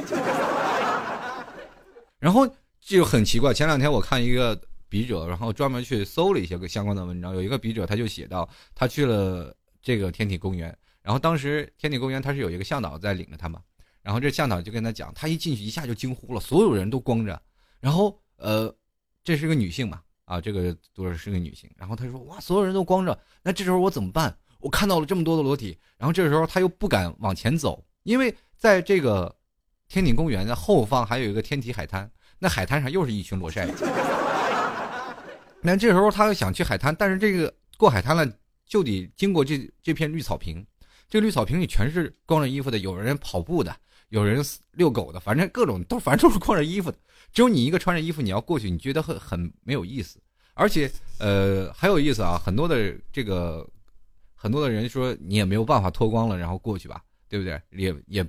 [2.18, 2.48] 然后
[2.80, 3.54] 就很奇怪。
[3.54, 7.36] 前两天我看一个笔者，然后专门去搜了一些个相关的文章。
[7.36, 9.54] 有一个笔者他就写到，他去了
[9.86, 13.62] 这个天体公园，然后当时天体公园他是有一个向导在领着他嘛，
[14.02, 17.42] 然后这向导就跟他讲，他一进去一下就惊呼了，所有人都光着，
[17.80, 18.76] 然后呃，
[19.24, 20.02] 这是个女性嘛。
[20.26, 24.36] 啊，这个多少是个女性，然后他说：“哇，所有人都光着，那这时候我怎么办？
[24.58, 29.36] 我看到了这么多的裸体，然后这时候他又不敢往前走，因为在这个
[29.88, 33.68] 天体公园的后方还有一个天体海滩，那海滩上又是一群裸晒。
[35.62, 38.28] 那这时候他又想去海滩，但是这个过海滩了
[38.66, 40.66] 就得经过这这片绿草坪，
[41.08, 43.76] 这绿草坪里全是光着衣服的，有人跑步的，
[44.10, 46.98] 有人遛狗的，反正各种都反正都是光着衣服的。”
[47.34, 50.22] 只有你一个穿着衣服，你要过去，你觉得很很没有意思，
[50.54, 53.68] 而且，呃，还有意思啊，很多的这个，
[54.36, 57.62] 很多的人说你也没有办法脱光了，然后过去吧，对不对？
[57.72, 58.24] 也也，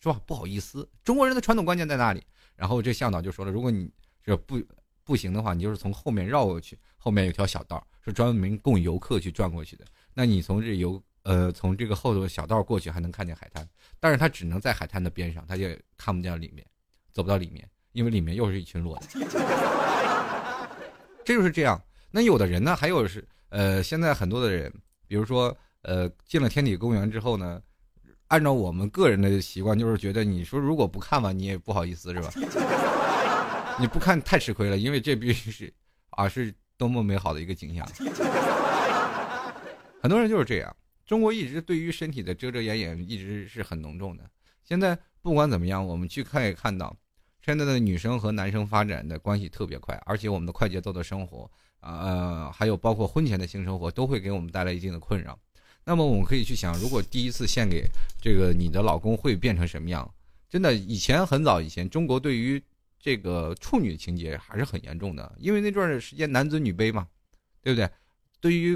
[0.00, 0.20] 是吧？
[0.26, 2.22] 不好意思，中国人的传统观念在那里。
[2.56, 3.90] 然后这向导就说了，如果你
[4.22, 4.62] 这不
[5.02, 9.84] 不行的话，你就是从后面绕过去，后面有条小道是专门供游客去转过去的。
[10.12, 13.66] 那你从这游，呃，从这个后头小道过去，还能看见海滩，
[13.98, 16.66] 但是他只能在海滩的边上，他就看不见里面，
[17.12, 17.68] 走不到里面。
[17.92, 19.06] 因为里面又是一群裸的，
[21.24, 21.80] 这就是这样。
[22.10, 24.68] 那有的人呢，还有是呃，现在很多的人，
[25.06, 27.62] 比如说呃，进了天体公园之后呢，
[28.26, 32.32] 按照我们个人的习惯，就是觉得你说如果不看吧，你也不好意思是吧？
[33.78, 35.72] 你不看太吃亏了，因为这必须是
[36.10, 37.86] 啊，是多么美好的一个景象。
[40.00, 40.76] 很多人就是这样。
[41.06, 44.24] 中国一直对于身体的遮遮掩掩一直是很浓重的。
[44.64, 46.96] 现在不管怎么样，我们去看也看到。
[47.42, 55.38] 现在的女生和男生发展的关系特别快，而且我们的快节奏的生活，呃，还有包括婚前的性生活，都会给我们带来一定的困扰。
[55.84, 57.86] 那么我们可以去想，如果第一次献给
[58.18, 60.10] 这个你的老公，会变成什么样？
[60.48, 62.62] 真的，以前很早以前，中国对于
[63.04, 67.06] 这个处女情节还是很严重的，因为那段时间男尊女卑嘛，
[67.60, 67.86] 对不对？
[68.40, 68.74] 对于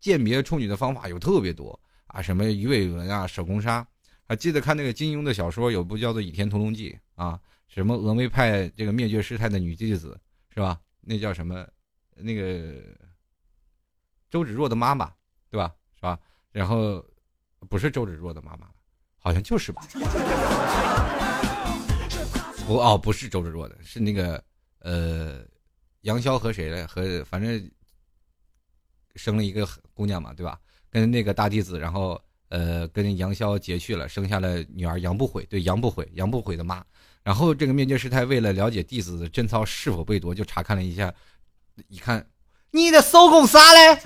[0.00, 3.86] 鉴别处女的方法有特别多啊，什么鱼尾纹啊、手工纱，
[4.24, 6.90] 还记得看那个金庸的小说，有部叫做《倚天屠龙记》
[7.22, 7.40] 啊。
[7.68, 10.20] 什么峨眉派这个灭绝师太的女弟子
[10.52, 10.80] 是吧？
[11.00, 11.64] 那叫什么？
[12.16, 12.82] 那个
[14.28, 15.08] 周芷若的妈妈
[15.48, 15.72] 对吧？
[15.94, 16.18] 是吧？
[16.50, 17.00] 然后
[17.68, 18.66] 不是周芷若的妈妈，
[19.18, 19.86] 好像就是吧？
[22.68, 24.44] 不哦，不是周芷若的，是那个
[24.80, 25.40] 呃
[26.02, 26.86] 杨逍和谁来？
[26.86, 27.70] 和反正
[29.16, 30.60] 生了一个姑娘嘛，对吧？
[30.90, 35.46] 跟那个大弟子，然后呃跟杨逍结去了，生下了女儿杨不悔。
[35.46, 36.84] 对，杨不悔，杨不悔的妈。
[37.22, 41.12] 然后这个灭绝师太为了了解弟子的贞操是否被夺，就查看了一下，
[41.88, 42.26] 一看
[42.70, 43.98] 你的手工纱嘞，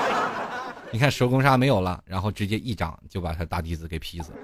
[0.90, 4.38] 你看手工纱没有了，然后直接一掌就把他大弟子给劈死了，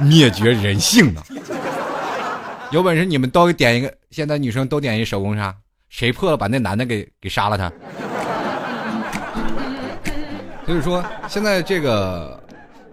[0.00, 1.22] 灭绝人性啊！
[2.72, 5.56] 有本事你们都点一个，现在女生都点一手工纱，
[5.88, 7.72] 谁破了把那男的给给杀了他。
[10.66, 12.42] 所以说现在这个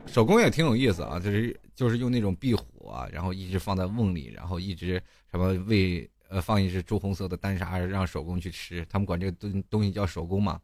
[0.06, 10.60] 手工也挺有意思啊，就是就是用那种壁虎啊，然后一直放在瓮里，然后一直什么喂呃放一只朱红色的丹砂让手工去吃，他们管这个东东西叫手工嘛。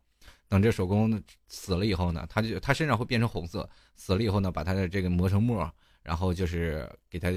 [0.47, 5.67] 等这手工死了以后呢，他就他身上会变成红色，死了以后呢，把他的这个磨成沫，
[6.09, 7.29] 然后就是给他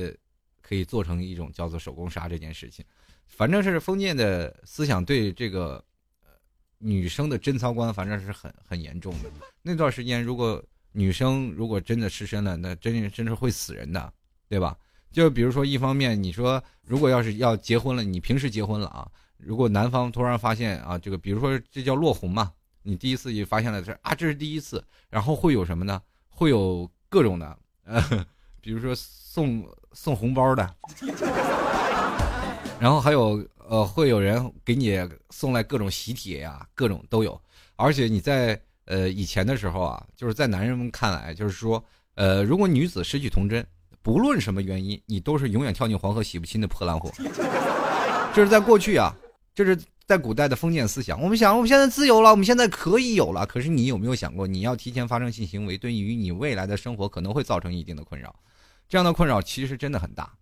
[0.62, 2.82] 可以做成一种叫做手工纱这件事情。
[3.26, 5.84] 反正是封建的思想对这个
[6.22, 6.30] 呃
[6.78, 9.30] 女生的贞操观，反正是很很严重的。
[9.60, 14.10] 那段时间，如果女生如果真的失身了，那真真是会死人的，
[14.48, 14.74] 对吧？
[15.10, 19.06] 就比如说，一方面你说，如果要是要结婚了，你平时结婚了啊，
[19.36, 22.50] 如果男方突然发现啊，这个比如说这叫落红嘛，
[22.82, 26.00] 你第一次也发现了这啊，这是第一次，然后会有什么呢？
[26.30, 28.26] 会有各种的，呃，
[28.62, 30.74] 比如说送送红包的。
[32.80, 34.98] 然后还有呃，会有人给你
[35.30, 37.38] 送来各种喜帖呀，各种都有。
[37.76, 41.82] 而且你在呃以前的时候啊，就是在男人们看来，就是说，
[42.14, 43.64] 呃，如果女子失去童贞，
[44.02, 47.08] 不论什么原因，你都是永远跳进黄河洗不清的破烂货。
[48.34, 49.14] 这是在过去啊，
[49.54, 51.22] 这是在古代的封建思想。
[51.22, 53.46] 我们想，我们现在自由了，我们现在可以有了。
[53.46, 58.34] 可是你有没有想过，你要提前发生性行为，对于你未来的生活可能会造成一定的困扰？
[58.88, 60.32] 这样的困扰其实真的很大。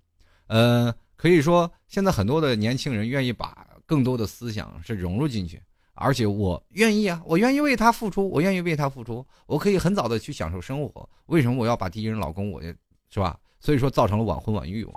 [0.47, 0.95] 呃。
[1.21, 5.61] 可以说，现在很多的年轻人愿意把更多的思想是融入进去，
[5.93, 11.07] 而且我愿意啊，我愿意为他付出，我愿意为他付出，我可以很早的去享受生活。
[11.27, 12.75] 为什么我要把第一任老公，我是
[13.21, 13.39] 吧？
[13.61, 14.89] 所以说造成了晚婚晚育。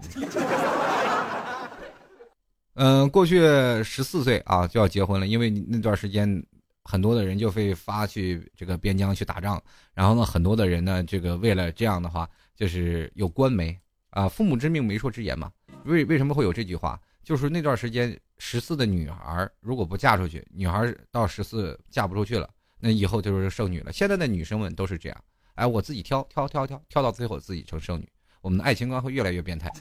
[2.75, 3.41] 嗯， 过去
[3.83, 6.41] 十四岁啊就要结婚了，因为那段时间
[6.85, 9.61] 很多的人就会发去这个边疆去打仗，
[9.93, 13.77] 然后呢，很多的人呢，这个为了这样的话，就是有官媒
[14.11, 15.51] 啊，父母之命，媒妁之言嘛。
[15.85, 16.99] 为为什么会有这句话？
[17.23, 23.91] 就是那段时间，十四的女孩如果不嫁出去，女孩到十四嫁不出去了，那以后就是剩女了。
[23.91, 25.17] 现在的女生们都是这样，
[25.55, 28.07] 哎，我自己挑挑挑挑挑到最后自己成剩女。
[28.41, 29.71] 我们的爱情观会越来越变态。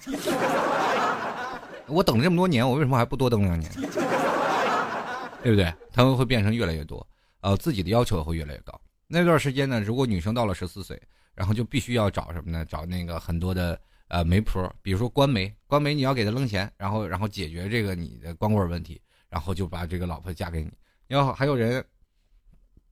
[1.88, 3.70] 我等了这么多年，我为什么还不多等两年？
[5.42, 5.74] 对不对？
[5.92, 7.04] 他们会变成越来越多，
[7.40, 8.80] 呃，自己的要求会越来越高。
[9.08, 11.02] 那段时间呢，如果女生到了十四岁，
[11.34, 12.64] 然后就必须要找什么呢？
[12.64, 13.80] 找那个很多的。
[14.08, 20.70] 呃，媒婆，比如说官媒，官媒你要给他扔钱，然后然后解决这个你的光棍问题，然后就把这个老婆嫁给你。
[21.08, 21.82] 要还有人，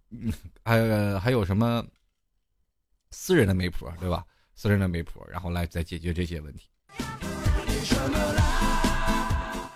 [0.09, 0.33] 嗯，
[0.64, 1.85] 还还有什么
[3.11, 4.24] 私人的媒婆，对吧？
[4.55, 6.70] 私人的媒婆，然后来再解决这些问题。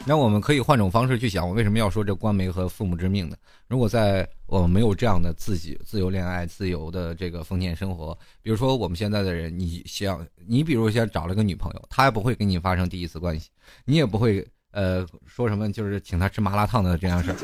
[0.07, 3.37] 那我们可以换种方式去想，我为什么要说这官媒和父母之命呢？
[3.69, 13.49] 如果在我们没有这样的自己自由恋爱、自由的这个封建生活，比如说我们现在的人，你想，你比如先找了个女朋友，她也不会跟你发生第一次关系，
[13.87, 17.37] 你也不会呃说什么，就是请她吃麻辣烫的这样事儿。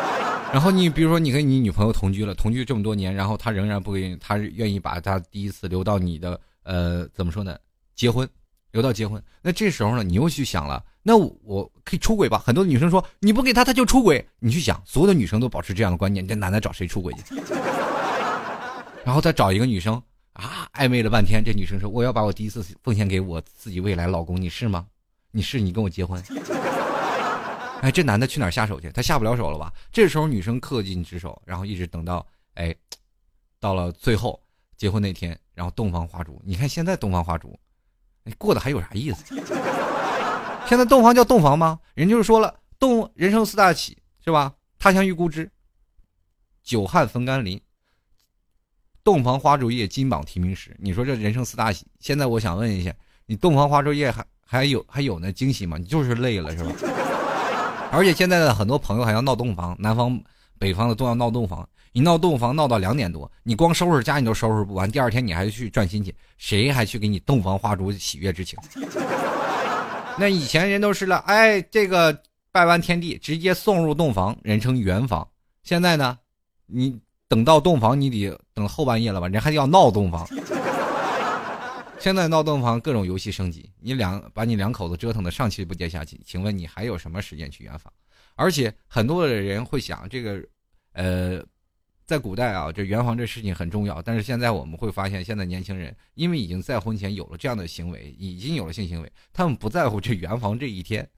[0.52, 7.56] 然后你比如说你跟你女朋友同居了，同居这么多年，然后她仍然不给，她愿意把她第一次留到你的呃怎么说呢？
[7.94, 8.28] 结婚。
[8.72, 12.38] 留到结婚，那这时候呢，你又去想了，那我可以出轨吧？
[12.38, 14.26] 很多女生说你不给他，他就出轨。
[14.38, 17.34] 你去想，所有的女生都保持这样的观念，这男的找谁出轨去？
[19.04, 24.86] 然后再找一个女生啊，暧昧了半天，这女生说我要把我第一次奉献给我自己未来老公，你是吗？
[25.30, 26.22] 你是你跟我结婚？
[27.82, 28.90] 哎，这男的去哪儿下手去？
[28.92, 29.70] 他下不了手了吧？
[29.92, 32.74] 这时候女生恪尽职守，然后一直等到哎，
[33.60, 34.40] 到了最后
[34.76, 36.40] 结婚那天，然后洞房花烛。
[36.44, 37.58] 你看现在洞房花烛。
[38.24, 39.34] 你过得还有啥意思？
[40.68, 41.78] 现在洞房叫洞房吗？
[41.94, 44.52] 人就是说了，洞人生四大喜是吧？
[44.78, 45.50] 他乡遇故知，
[46.62, 47.60] 久旱逢甘霖，
[49.04, 50.74] 洞房花烛夜，金榜题名时。
[50.78, 52.94] 你说这人生四大喜，现在我想问一下，
[53.26, 55.76] 你洞房花烛夜还还有还有那惊喜吗？
[55.76, 56.72] 你就是累了是吧？
[57.92, 60.18] 而且现在的很多朋友还要闹洞房，南方、
[60.58, 61.68] 北方的都要闹洞房。
[61.92, 68.58] 一闹洞房闹到两点多，你光收拾家你都收拾不完，第二天你还去赚亲戚，谁还去给你洞房花烛喜悦之情？
[70.18, 72.18] 那以前人都是了，哎，这个
[72.50, 75.26] 拜完天地直接送入洞房，人称圆房。
[75.62, 76.18] 现在呢，
[76.66, 79.28] 你等到洞房，你得等后半夜了吧？
[79.28, 80.26] 人还要闹洞房。
[81.98, 87.92] 现在闹洞房，各种游戏升级，你两把你两口子折腾的上气不接下气，请问你还有什么时间去圆房？
[88.34, 90.42] 而且很多的人会想，这个，
[90.94, 91.44] 呃。
[92.04, 94.02] 在古代啊，这圆房这事情很重要。
[94.02, 101.08] 但是现在我们会发现，现在年轻人因为已经在婚前有了这样的行为，已经有了性行为，他们不在乎这圆房这一天，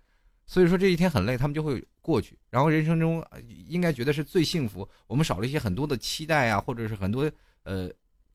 [0.47, 2.39] 所以说这一天很累，他们就会过去。
[2.51, 3.25] 然后人生中
[3.69, 7.31] 应该觉得是最幸福，我们少了一些很多的期待啊，或者是很多
[7.65, 7.91] 呃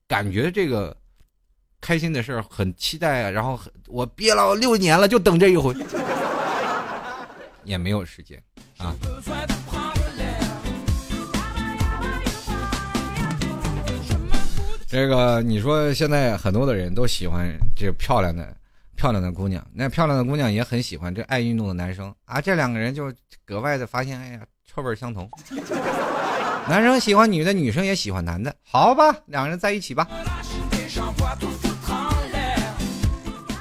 [0.07, 0.95] 感觉这个
[1.79, 3.29] 开心的事儿，很期待啊。
[3.29, 5.73] 然后我憋了六年了，就等这一回，
[7.63, 8.41] 也没有时间
[8.77, 8.95] 啊。
[14.89, 18.51] 这个你说现在很多的人都喜欢这漂亮的
[18.95, 23.13] 漂亮的姑娘，那漂亮的姑娘也很喜欢这爱运动的男生啊，这两个人就
[23.45, 25.29] 格外的发现，哎呀，臭味相同。
[26.67, 30.07] 男生喜欢女的，女生也喜欢男的，好吧，两个人在一起吧。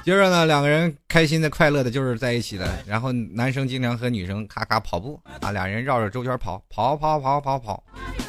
[0.02, 2.66] 接着呢，两个人开心的、快乐的，就是在一起了。
[2.86, 7.84] 然后男生经常和女生咔咔跑步啊，俩人绕着周圈跑，跑跑跑跑跑，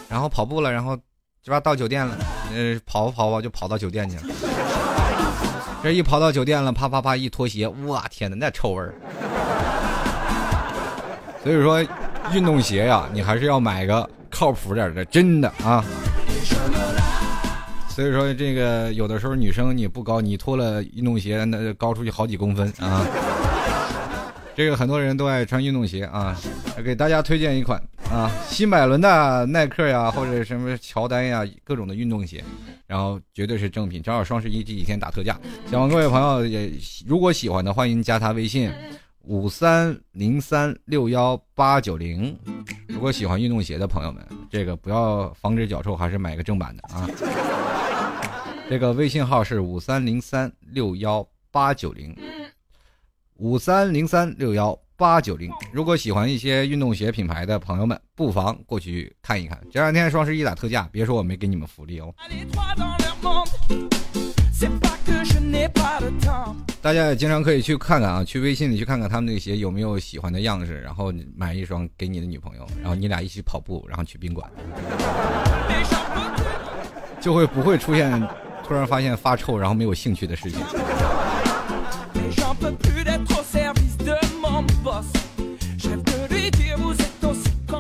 [0.10, 1.00] 然后跑步了，然后
[1.42, 2.18] 这吧到酒店了，
[2.56, 4.24] 呃，跑跑跑就跑到酒店去了。
[5.84, 8.94] 这一跑到酒店了，啪啪啪一脱鞋，哇天哪，那臭味儿！
[11.42, 11.82] 所以说，
[12.34, 15.84] 运动鞋呀，你还是要买个靠谱点的，真的啊。
[17.88, 23.06] 所以说，这个有的时候女生你不高，你脱了运动鞋，那高出去好几公分啊。
[24.60, 26.38] 这个很多人都爱穿运动鞋啊，
[26.84, 32.44] 给大家推荐一款啊，新百伦的耐克呀，或者什么乔丹呀，各种的运动鞋，
[32.86, 35.40] 然后绝对是正品，正好双十一这几天打特价。
[35.70, 36.74] 希望各位朋友也
[37.08, 38.70] 如果喜欢的，欢迎加他微信
[39.24, 42.38] 五三零三六幺八九零。
[42.90, 47.08] 如果喜欢运动鞋的朋友们，这个不要防止脚臭，还是买个正版的啊。
[48.70, 52.14] 这个微信号是五三零三六幺八九零，
[53.40, 55.50] 五三零三六幺八九零。
[55.72, 59.58] 如果喜欢一些运动鞋品牌的朋友们，不妨过去看一看。
[59.72, 62.14] 这两天双十一打特价，别说我没给你们福利哦。
[66.82, 74.52] 大家也经常可以去看看啊，去微信里去看看他们那个鞋有没有喜欢的样式，然后买一双给你的女朋友，然后你俩一起跑步，然后去宾馆，
[77.22, 78.22] 就会不会出现。
[78.62, 80.62] 突然发现发臭，然后没有兴趣的事情。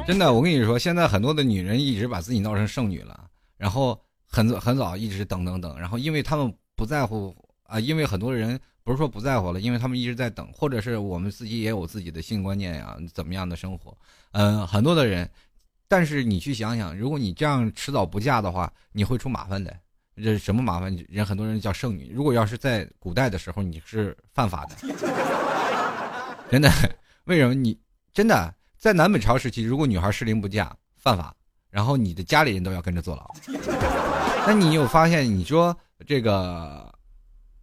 [0.07, 13.95] 真的，我跟你说，现在很多的女人一直把自己闹成剩女了，然后很很早一直等等等，然后因为他们不在乎啊，因为很多人不是说不在乎了，因为他们一直在等，或者是我们自己也有自己的性观念呀，怎么样的生活？
[14.31, 15.29] 嗯，很多的人，
[15.87, 19.75] 但是你去想想，如果你这样迟早不嫁的话，你会出麻烦的。
[20.15, 20.93] 这什么麻烦？
[21.07, 22.11] 人很多人叫剩女。
[22.13, 24.75] 如果要是在古代的时候，你是犯法的，
[26.51, 26.71] 真的。
[27.25, 27.77] 为什么你
[28.11, 31.33] 真的在南北朝时期，如果女孩适龄不嫁，犯法，
[31.69, 33.29] 然后你的家里人都要跟着坐牢。
[34.47, 35.25] 那你有发现？
[35.25, 35.75] 你说
[36.07, 36.91] 这个，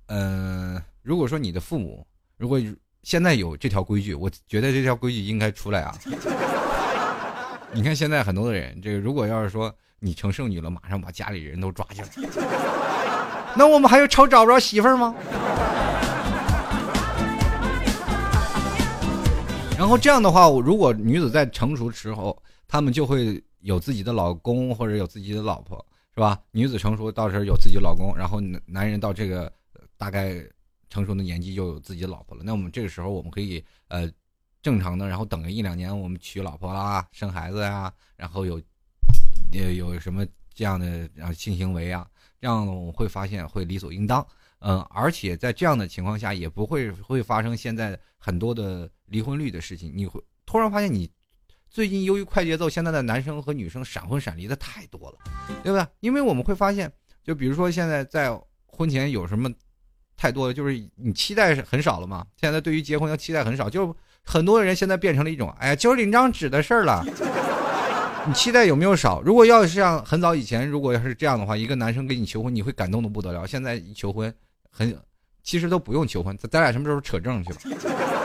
[0.06, 2.60] 嗯，如果说你的父母如果
[3.02, 5.94] 现在有这条规矩，我觉得这条规矩应该出来啊。
[7.72, 9.74] 你看现在很多的人，这个如果要是说。
[9.98, 12.08] 你成剩女了，马上把家里人都抓起来，
[13.56, 15.14] 那我们还有愁找不着媳妇吗？
[19.78, 25.84] 然后这样的话，如果女子在成熟时候，她们就会有自己的老公或者有自己的老婆，
[26.14, 26.40] 是吧？
[26.50, 29.52] 女子成熟到时候有自己老公，然后男人到这个
[29.96, 30.42] 大概
[30.88, 32.42] 成熟的年纪就有自己的老婆了。
[32.44, 34.10] 那我们这个时候我们可以呃
[34.62, 38.60] 正常的，然后等个一两年，我们娶老婆啦，生孩子呀，然后有。
[39.52, 42.06] 也有什么这样的啊性行为啊，
[42.40, 44.26] 这样我会发现会理所应当，
[44.58, 49.92] 嗯，而且在这样的情况下也不会会发生现在很多的离婚率的事情。
[49.94, 51.10] 你会突然发现，你
[51.68, 55.18] 最近由于快节奏，现在的男生和女生闪婚闪离的太多了，
[55.62, 55.86] 对不对？
[56.00, 56.90] 因为我们会发现，
[57.22, 58.30] 就比如说现在在
[58.66, 59.50] 婚前有什么
[60.16, 62.26] 太多的，就是你期待是很少了嘛。
[62.40, 67.04] 现在对于结婚的期待很少，就很多人现在变成了一种，哎呀，就领张纸的事儿了。
[68.28, 69.22] 你期待有没有少？
[69.22, 73.46] 如果要是像很早以前，如果要是这样的话，一个男生给你求婚，你会感动的不得了。
[73.46, 74.34] 现在一求婚，
[74.70, 74.96] 很，
[75.44, 78.15] 其实都不用求婚，咱俩什么时候扯证去了？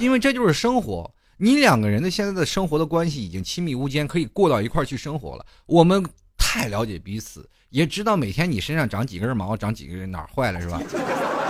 [0.00, 5.46] 因为这就是生活，你两个人的现在的生活的关系已经亲密无间，可以过到一块去生活了。
[5.66, 6.04] 我们
[6.36, 10.80] 太了解彼此，也知道每天你身上长几根毛，长几根哪儿坏了是吧？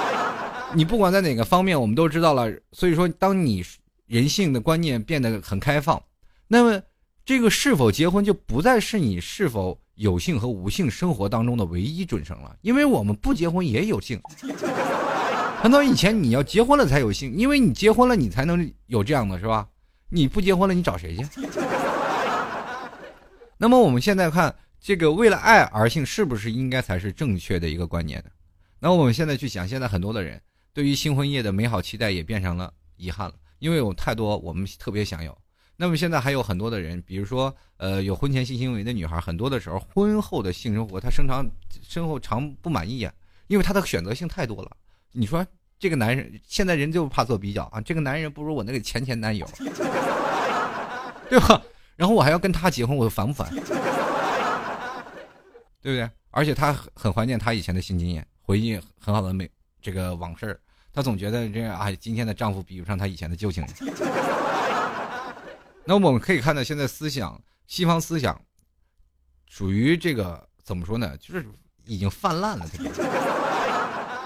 [0.74, 2.53] 你不管在哪个方面，我们都知道了。
[2.72, 3.64] 所以说，当你
[4.07, 6.03] 人性的观念变得很开放，
[6.48, 6.82] 那么。
[7.22, 14.20] 这个是否结婚就不再是你是否有性和无性生活当中的唯一准绳了，因为我们不结婚也有性。
[15.62, 19.68] 很多以前你要结婚了才有性，因为你结婚了你才能有这样的是吧？
[20.08, 21.24] 你不结婚了你找谁去？
[23.58, 28.30] 那么我们现在看这个为了爱而性是不是应该才是正确的一个观念呢？
[28.78, 30.40] 那我们现在去想，现在很多的人
[30.72, 35.36] 对于新婚夜的美好期待也变成了遗憾了，因为有太多我们特别想有。
[35.76, 41.46] 那么现在还有很多的人，比如说，呃，有婚前性行为的女孩，很多的时候婚后的性生活，她生长
[41.82, 43.12] 身后常不满意啊，
[43.46, 44.70] 因为她的选择性太多了。
[45.12, 45.44] 你说
[45.78, 49.48] 这个男人现在人就怕做比较啊，这个男人不如我那个前前男友，
[51.28, 51.61] 对吧？
[51.96, 53.48] 然后我还要跟他结婚，我烦不烦？
[55.82, 56.08] 对不对？
[56.30, 59.50] 而且他很怀念他以前的性经验，回忆很好的美
[59.82, 60.58] 这个往事
[60.92, 63.74] 他总觉得这啊，今天的丈夫比不上他以前的旧情人。
[65.84, 68.40] 那我们可以看到，现在思想西方思想
[69.48, 71.16] 属于这个怎么说呢？
[71.16, 71.44] 就是
[71.86, 72.90] 已经泛滥了，这个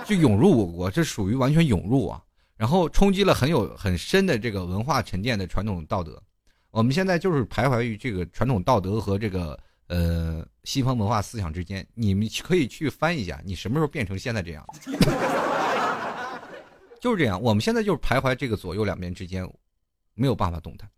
[0.05, 2.23] 就涌入我国，这属于完全涌入啊，
[2.57, 6.23] 然后冲击了很有很深的这个文化沉淀的传统道德。
[6.71, 11.87] 我们现在就是徘徊于这个传统道德和这个呃西方文化思想之间。
[11.95, 14.67] 你们可以去翻一下，你什么时候变成现在这样？
[17.01, 19.49] 就是这样，我们现在就是徘徊这个左右两边之间，
[20.15, 20.91] 没有办法动弹。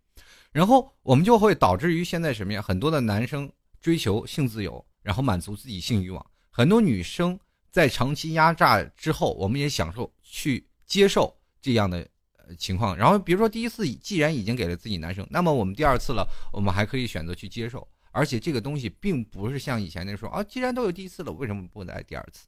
[0.51, 2.61] 然后我们就会导致于现在什么呀？
[2.61, 7.39] 很多的男生追求性自由，然后满足自己性欲望；很多女生
[7.71, 12.07] 在长期压榨之后，我们也享受去接受这样的
[12.37, 12.95] 呃情况。
[12.95, 17.87] 然后比如说第一次既然已经给了自己男生，那么我们第二次了，我们还可以选择去接受。
[18.11, 22.47] 而且这个东西并不是像以前那说啊，既然都有第一次了，为什么不来第二次？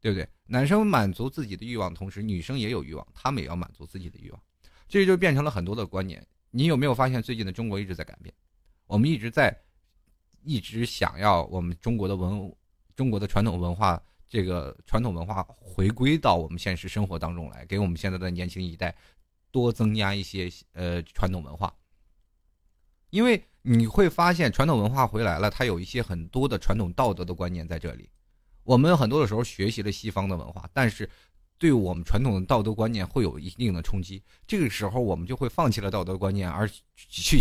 [0.00, 0.26] 对不对？
[0.46, 4.40] 男生满足自己的欲望，同时女生也有欲望，他们也要满足自己的欲望，
[4.88, 6.24] 这就变成了很多的观念。
[6.50, 8.32] 你有没有发现最近的中国一直在改变？
[8.86, 9.54] 我们一直在，
[10.44, 12.54] 一直想要我们中国的文，
[12.94, 18.94] 中国的传统文化，这个传统文化回归到我们现实生活当中来，给我们现在的年轻一代
[19.50, 21.72] 多增加一些呃传统文化。
[23.10, 28.08] 因为你会发现传统文化回来了，它有一些很多的传统道德的观念在这里。
[28.62, 31.08] 我们很多的时候学习了西方的文化，但是。
[31.58, 37.40] 对我们传统的道德观念会有一定的冲击，这个时候我们就会放弃了道德观念，而去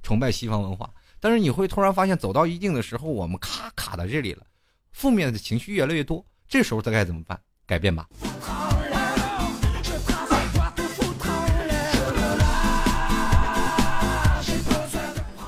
[0.00, 0.88] 崇拜西方文化。
[1.18, 4.46] 但是你会突然发现，走到一定的时候，我们卡卡在这里了，
[4.92, 7.38] 负面的情绪越来越多，这时候他该怎么办？
[7.66, 8.08] 改变吧。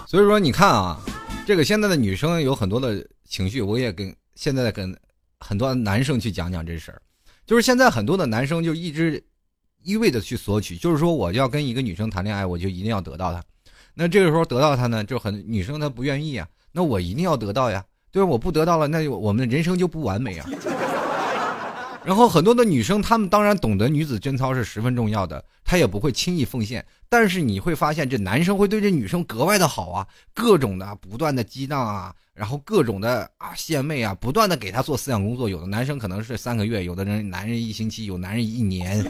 [0.06, 1.00] 所以说，你看啊，
[1.46, 4.92] 这个现在的女生有很多的情绪，我也跟现在跟
[5.38, 7.00] 很多男生去讲讲这事儿。
[7.46, 9.22] 就是现在很多的男生就一直
[9.82, 13.40] 一味的去索取，就是说我要跟一个女生谈恋爱，我就一定要得到她。
[13.94, 16.48] 那这个时候得到她呢，就很女生她不愿意啊。
[16.72, 18.22] 那我一定要得到呀，对？
[18.22, 20.46] 我不得到了，那就我们的人生就不完美啊。
[22.02, 26.84] 然后很多的女生，她们当然懂得女子贞操是十分重要的，她也不会轻易奉献。
[27.08, 32.14] 但是你会发现，这男生会对这女生格外的好啊，各种的不断的激荡啊。
[32.32, 35.46] 然后各种的啊献媚啊，不断的给她做思想工作。
[35.46, 39.04] 有的男生可能是三个月，有的人男人一星期，有男人一年，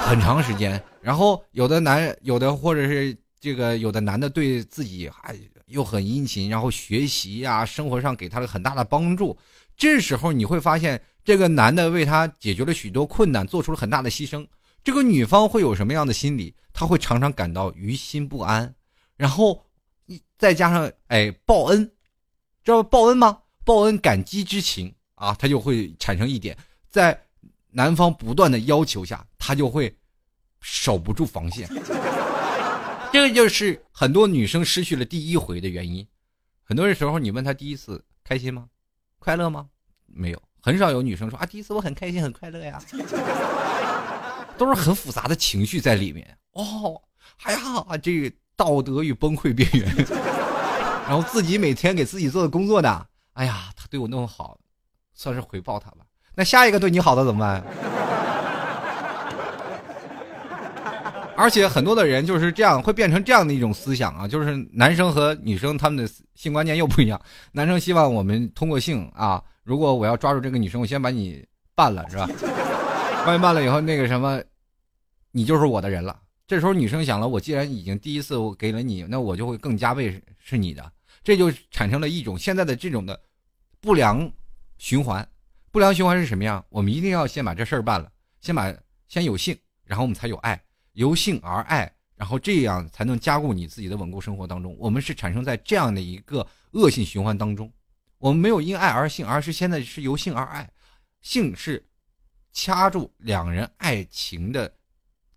[0.00, 0.82] 很长时间。
[1.02, 5.36] 然后有的男，有的或者是这个有的男的对自己还
[5.68, 9.36] 又很殷勤，然后学习啊，生活上给他了很大的帮助。
[9.76, 14.46] 这时候你会发现，这个男的为他解决了许多困难，做出了很大的牺牲。
[14.82, 16.54] 这个女方会有什么样的心理？
[16.72, 18.74] 她会常常感到于心不安，
[19.16, 19.64] 然后
[20.36, 21.84] 再加上哎报恩。
[22.64, 23.38] 知道报恩吗？
[23.64, 26.56] 报恩感激之情啊，他就会产生一点，
[26.88, 27.18] 在
[27.70, 29.94] 男方不断的要求下，他就会
[30.60, 31.68] 守不住防线。
[33.28, 36.06] 这就是很多女生失去了第一回的原因。
[36.64, 38.68] 很多时候，你问她第一次开心吗？
[39.18, 39.66] 快乐吗？
[40.06, 42.80] 没有，很少有女生说啊，第一次我很开心很快乐呀，
[44.56, 46.38] 都是很复杂的情绪在里面。
[46.52, 46.98] 哦，
[47.42, 47.58] 哎呀，
[48.02, 49.94] 这个道德与崩溃边缘。
[51.06, 53.06] 然后自己每天给自己做的工作呢？
[53.34, 54.58] 哎呀，他对我那么好，
[55.12, 55.98] 算是回报他吧。
[56.34, 57.62] 那下一个对你好的怎么办？
[61.38, 67.20] 而且很多的人就是这样，会变成这样的一种思想啊，就是男生和女生他们的性观念又不一样。
[67.52, 72.28] 男生希望我们通过性啊，如果我要抓住这个女生，我先把你办了，是吧？
[73.24, 74.42] 万一办了以后，那个什么，
[75.30, 76.18] 你就是我的人了。
[76.46, 80.92] 这时候女生想了，我既然已经第一次我给了你，那我就会更加倍是你的。
[81.22, 83.20] 这就产生了一种现在的这种的
[83.80, 84.28] 不良
[84.78, 85.24] 循环，
[85.70, 86.64] 不良循环是什么样？
[86.70, 88.10] 我们一定要先把这事儿办了，
[88.40, 88.74] 先把
[89.06, 90.60] 先有性，然后我们才有爱，
[90.98, 94.76] 由性而爱，然后这样才能加固你自己的稳固生活当中。
[94.80, 97.72] 我们是产生在这样的一个恶性循环当中，
[98.18, 100.68] 我们没有因爱而性，而是现在是由性而爱，
[101.22, 101.80] 性是
[102.52, 104.68] 掐住两人爱情的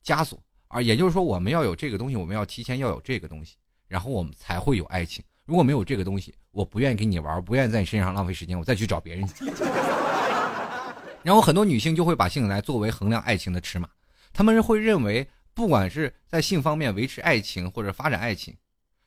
[0.03, 3.55] 枷锁，而也就是说，我们要有这个东西，我们要提前要有这个东西，
[3.88, 5.24] 然后我们才会有爱情。
[5.45, 9.30] 如果没有这个东西，我不愿意跟你玩，不愿意在你身上浪费时间，我再去找别人。
[11.22, 13.88] 然后很多女性就会把性来作为衡量爱情的尺码，
[14.34, 18.56] 他们会认为，不管是在性方面维持爱情或者发展爱情，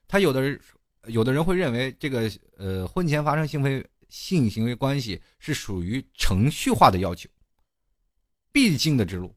[0.07, 0.61] 他有的人
[1.07, 7.29] 有的人会认为这个呃婚前发生性为性行为关系是属于程序化的要求，
[8.53, 9.35] 必经的之路。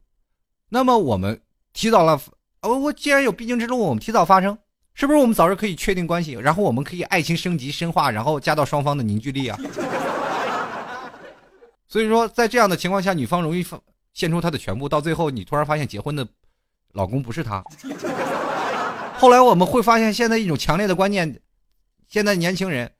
[0.68, 1.40] 那么我们
[1.72, 2.20] 提早了，
[2.62, 4.56] 哦，我既然有必经之路，我们提早发生。
[4.94, 9.56] 是不是我们早日可以确定关系，然后我们可以爱情升级深化，然后加到双方的凝聚力啊？
[11.86, 13.80] 所以说，在这样的情况下，女方容易放
[14.12, 16.26] 献出她的全部，到最后你突然发现结婚的
[16.98, 17.62] 老公不是她。
[19.14, 21.40] 后来我们会发现，现在一种强烈的观念，
[22.08, 22.90] 现在年轻人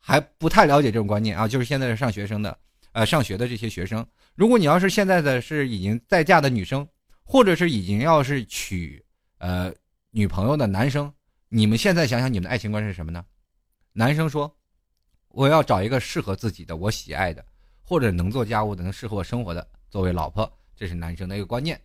[0.00, 2.58] 还不太了解这种观念啊，就是现在上学生的，
[2.90, 6.86] 呃，上学的这些学生，如果你要是现在的是已经在嫁的女生，
[7.22, 9.04] 或者是已经要是娶
[9.38, 9.72] 呃
[10.10, 11.12] 女朋友的男生，
[11.48, 13.24] 你们现在想想，你们的爱情观是什么呢？
[13.92, 14.52] 男生说
[15.30, 17.44] ：“我要找一个适合自己的、我喜爱的，
[17.84, 21.80] 或者能做家务的、能适合我生活的作为老婆。”这是男生的一个观念。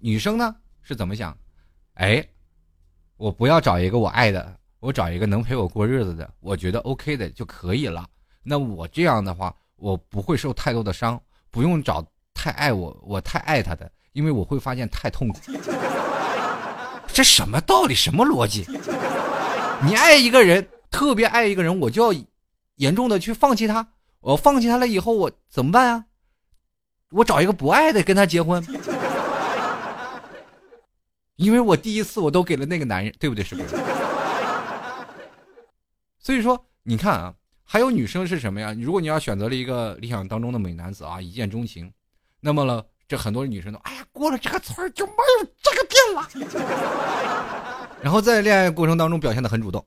[0.00, 1.36] 女生呢是怎么想？
[1.94, 2.24] 哎，
[3.16, 8.06] 我不要找一个我爱的，我找一个能陪我过日子的，我觉得 OK 的就可以了。
[8.42, 11.20] 那我这样的话，我不会受太多的伤，
[11.50, 15.38] 不用找太爱我、我太爱他的，因为我会发现太痛苦。
[17.12, 17.94] 这什么道理？
[17.94, 18.66] 什么逻辑？
[19.84, 20.66] 你爱一个人？
[20.90, 22.20] 特别爱一个人，我就要
[22.76, 23.86] 严重的去放弃他。
[24.20, 26.04] 我放弃他了以后，我怎么办啊？
[27.10, 28.64] 我找一个不爱的跟他结婚，
[31.38, 33.44] 因为我第一次我都给了那个男人，对不对？
[33.44, 33.76] 是不是？
[36.18, 37.32] 所以说，你看啊，
[37.64, 38.74] 还有女生是什么呀？
[38.78, 41.90] 如果你要选择了一个理想当中的美男子啊，一见钟情，
[42.40, 46.28] 那么了，这很多女生都哎呀，过了这个村就没有这个店了。
[48.02, 49.86] 然后在恋爱过程当中表现的很主动。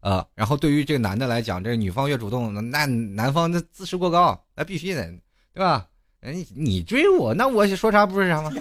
[0.00, 5.02] 呃，然后对于这个男的来讲，这个女方越主动，那男方那自视过高，那必须得，
[5.54, 5.86] 对吧？
[6.22, 8.52] 哎，你追我，那我说啥不是啥吗？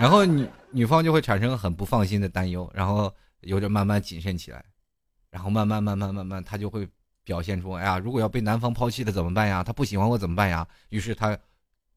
[0.00, 4.64] 然后女女方就会产生很不放心的担忧，然后有点慢慢谨慎起来，
[5.30, 6.88] 然后慢慢慢慢慢慢，她就会
[7.24, 9.62] 表现出，哎呀，如果要被男方抛弃了怎么办呀？
[9.62, 10.66] 他不喜欢我怎么办呀？
[10.88, 11.38] 于是她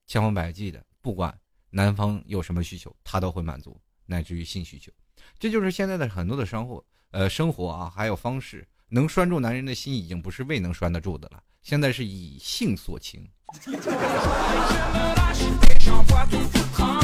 [0.06, 1.36] 千方百计的，不管
[1.72, 4.92] 男方有什么需求，她都会满足，乃至于性需求。
[5.40, 6.84] 这就是现在的很多的商户。
[7.12, 11.42] 呃，生活啊，还有方式，能拴住男人的心，已经不是未能拴得住的了。
[11.62, 13.28] 现在是以性锁情。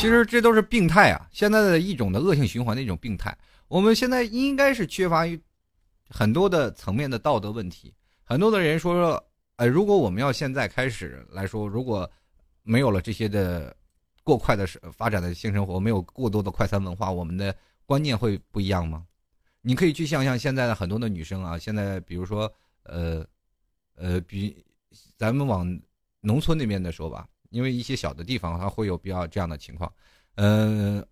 [0.00, 3.36] 其实这都是病态啊，现在的一种的恶性循环的一种病态。
[3.68, 5.38] 我们现在应该是缺乏于
[6.08, 7.92] 很多的层面的道德问题。
[8.24, 9.22] 很多的人说说，
[9.56, 12.10] 呃，如果我们要现在开始来说，如果
[12.62, 13.76] 没有了这些的。
[14.22, 17.52] 过快的发展的性生活，没有过多的快餐文化，我们的
[17.84, 19.04] 观念会不一样吗？
[19.60, 22.52] 你可以去想想现在的很多的女生啊，现在比如说，
[22.84, 23.26] 呃，
[23.96, 24.64] 呃，比
[25.16, 25.66] 咱们往
[26.20, 29.92] 农村那边的说吧，因为一些小的地方它会有比较这样的情况，
[30.36, 31.06] 嗯，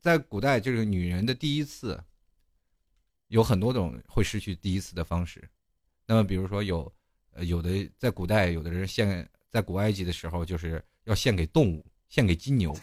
[0.00, 1.98] 在古代就是女人的第一次，
[3.28, 5.48] 有很多种会失去第一次的方式，
[6.06, 6.92] 那么比如说有，
[7.32, 11.84] 呃，有的在古代有的人献在古埃及的时候就是要献给动物。
[12.10, 12.74] 献给金牛，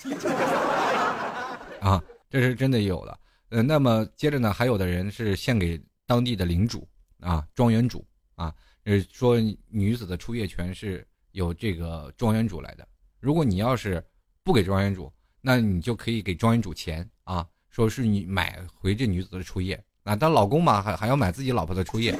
[1.81, 3.19] 啊，这是真的有的。
[3.49, 6.87] 呃，那么接着呢，还有的人是献给当地的领主
[7.21, 11.03] 啊，庄园主啊，呃，说女子的出夜权是
[11.35, 12.87] 有这个庄园主来的。
[13.19, 14.01] 如果你要是
[14.41, 15.11] 不给庄园主，
[15.41, 22.17] 那你就可以给庄园主钱啊，说是你买回这女子的初夜啊，当老公嘛，还还要买自己老婆的初夜。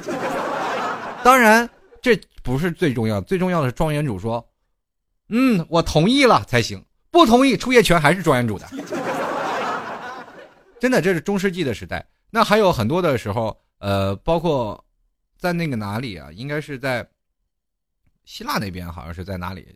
[1.24, 1.68] 当然，
[2.02, 4.46] 这不是最重要，最重要的是庄园主说，
[5.30, 6.84] 嗯，我同意了才行。
[7.10, 8.68] 不同意初夜权还是庄园主的，
[10.78, 12.06] 真的，这是中世纪的时代。
[12.28, 14.84] 那还有很多的时候，呃，包括
[15.38, 16.30] 在那个哪里啊？
[16.32, 17.08] 应该是在
[18.26, 19.74] 希腊那边，好像是在哪里？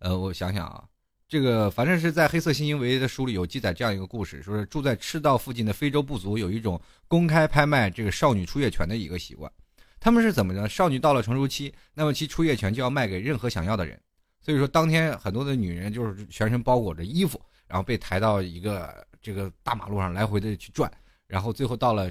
[0.00, 0.82] 呃，我想想啊，
[1.28, 9.52] 这个反正是在《黑色新英维》的书里有记载这样一个故事，说是住在赤道附近的非洲部族有一种公开拍卖这个少女出夜权的一个习惯。
[10.00, 10.66] 他们是怎么着？
[10.66, 14.00] 少女到了成熟期，那么其出夜权就要卖给任何想要的人。
[14.40, 17.38] 所以说，当天很多的女人就是全身包裹着衣服，
[17.68, 20.90] 然后被抬到一个这个大马路上来回的去转，
[21.26, 22.10] 然后最后到了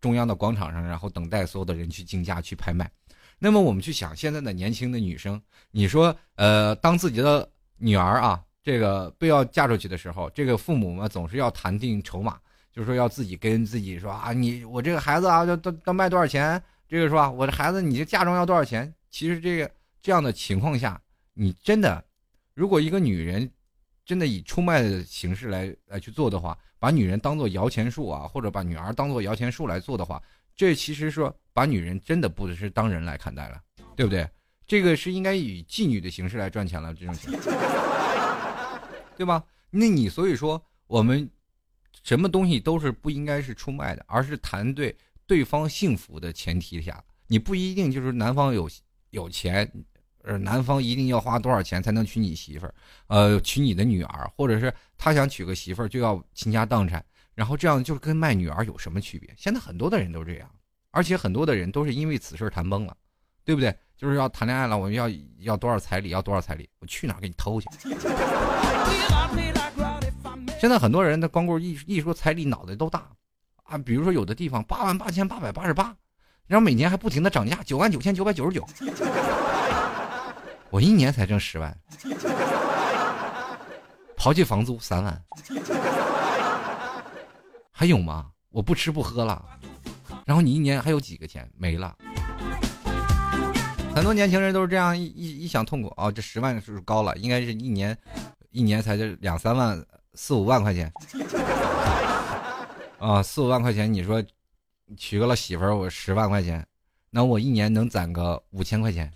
[0.00, 2.90] 中央的广场上，然后等待所有的人去竞价去拍卖。
[3.38, 12.38] 那么我们去想，现在的年轻的女生，你说，呃，当自己的女儿啊，这个被要嫁出去的时候，这个父母嘛总是要谈定筹码，
[12.72, 16.62] 就是说要自己跟自己说啊，你我这个孩子啊，要要要卖多少钱？
[16.88, 17.30] 这个是吧？
[17.30, 18.92] 我的孩子，你这嫁妆要多少钱？
[19.10, 19.70] 其实这个
[20.00, 21.00] 这样的情况下。
[21.40, 22.04] 你真的，
[22.52, 23.48] 如果一个女人
[24.04, 30.20] 真的以出卖的形式来来去做的话，把女人当做摇钱树啊，或者把女儿当做摇钱树来做的话，
[30.58, 33.62] 这其实说把女人真的不是当人来看待了，
[33.94, 34.28] 对不对？
[34.66, 37.42] 这个是应该以妓女的形式来赚钱了，这种情况，
[39.16, 39.44] 对吧？
[39.70, 41.30] 那你所以说我们
[42.02, 44.96] 什么东西都是不应该是出卖的，而是谈对
[45.28, 48.68] 对方幸福的前提下，你不一定就是男方有
[49.10, 49.70] 有钱。
[50.24, 52.74] 呃，男方一定要花多少钱才能娶你媳妇儿？
[53.06, 57.02] 呃，娶你的女儿，或者是他想娶个媳妇儿就要倾家荡产，
[57.38, 59.32] 然后这样就是跟卖女儿有什么区别？
[59.36, 60.50] 现在很多的人都这样，
[60.90, 62.96] 而且很多的人都是因为此事谈崩了，
[63.44, 63.72] 对不对？
[63.96, 65.08] 就是要谈恋爱了，我们要
[65.38, 67.68] 要多少彩礼，要多少彩礼，我去哪给你偷去？
[70.60, 73.08] 现在很多人的光棍一一说彩礼，脑袋都大
[73.62, 73.78] 啊。
[73.78, 75.94] 比如说有的地方八万八千八百八十八，
[76.48, 78.66] 然后每年还不停的涨价，九万九千九百九十九。
[80.70, 81.78] 我一年才挣十万，
[84.16, 85.22] 刨去房租三万，
[87.78, 88.26] 还有吗？
[88.50, 89.40] 我不吃不喝了，
[90.24, 91.96] 然后你一年还有几个钱没了？
[93.94, 97.16] 很多年轻人都是这样一一一想痛苦啊，这十万是不是高了？
[97.18, 97.96] 应该是一年
[98.50, 99.80] 一年才这两三万。
[100.14, 100.92] 四五万块钱，
[102.98, 104.20] 啊， 四五万块钱，你说
[104.96, 106.66] 娶个了媳妇儿，我十万块钱，
[107.10, 109.08] 那我一年能攒个五千块钱。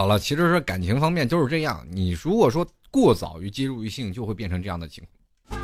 [0.00, 5.60] 好了，其实说感情方面就是这样，你如果说过早于接入于性，就会变成这样的情况。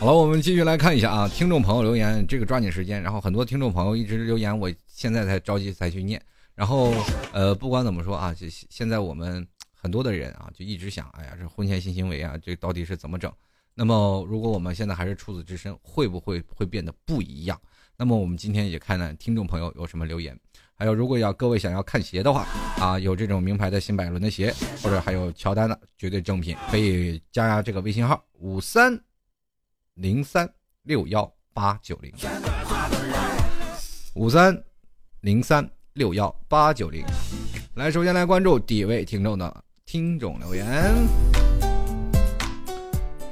[0.00, 4.72] 好了，我们继续来看一下啊，听众朋友留言，这个抓紧时间，然后很多听众朋友一直留言，我。
[4.86, 6.18] 现在才着急才去念，
[6.54, 6.94] 然后
[7.34, 13.30] 呃，不管怎么说啊，就现在我们很多的人啊，就一直想，哎呀，这婚前性行为啊，这到底是怎么整？
[13.74, 17.60] 那么如果我们现在还是处子之身，会不会会变得不一样？
[17.98, 20.38] 那么我们今天也看看听众朋友有什么留言，
[20.78, 22.46] 还有如果要各位想要看鞋的话
[22.78, 28.98] 啊，有这种名牌的新百伦的鞋，或者还有乔丹的绝对正品，可以加这个微信号五三
[29.94, 30.48] 零三
[30.82, 32.12] 六幺八九零
[34.14, 34.62] 五三。
[35.22, 37.04] 零三六幺八九零，
[37.74, 40.64] 来，首先来关注第一位听众的听众留言。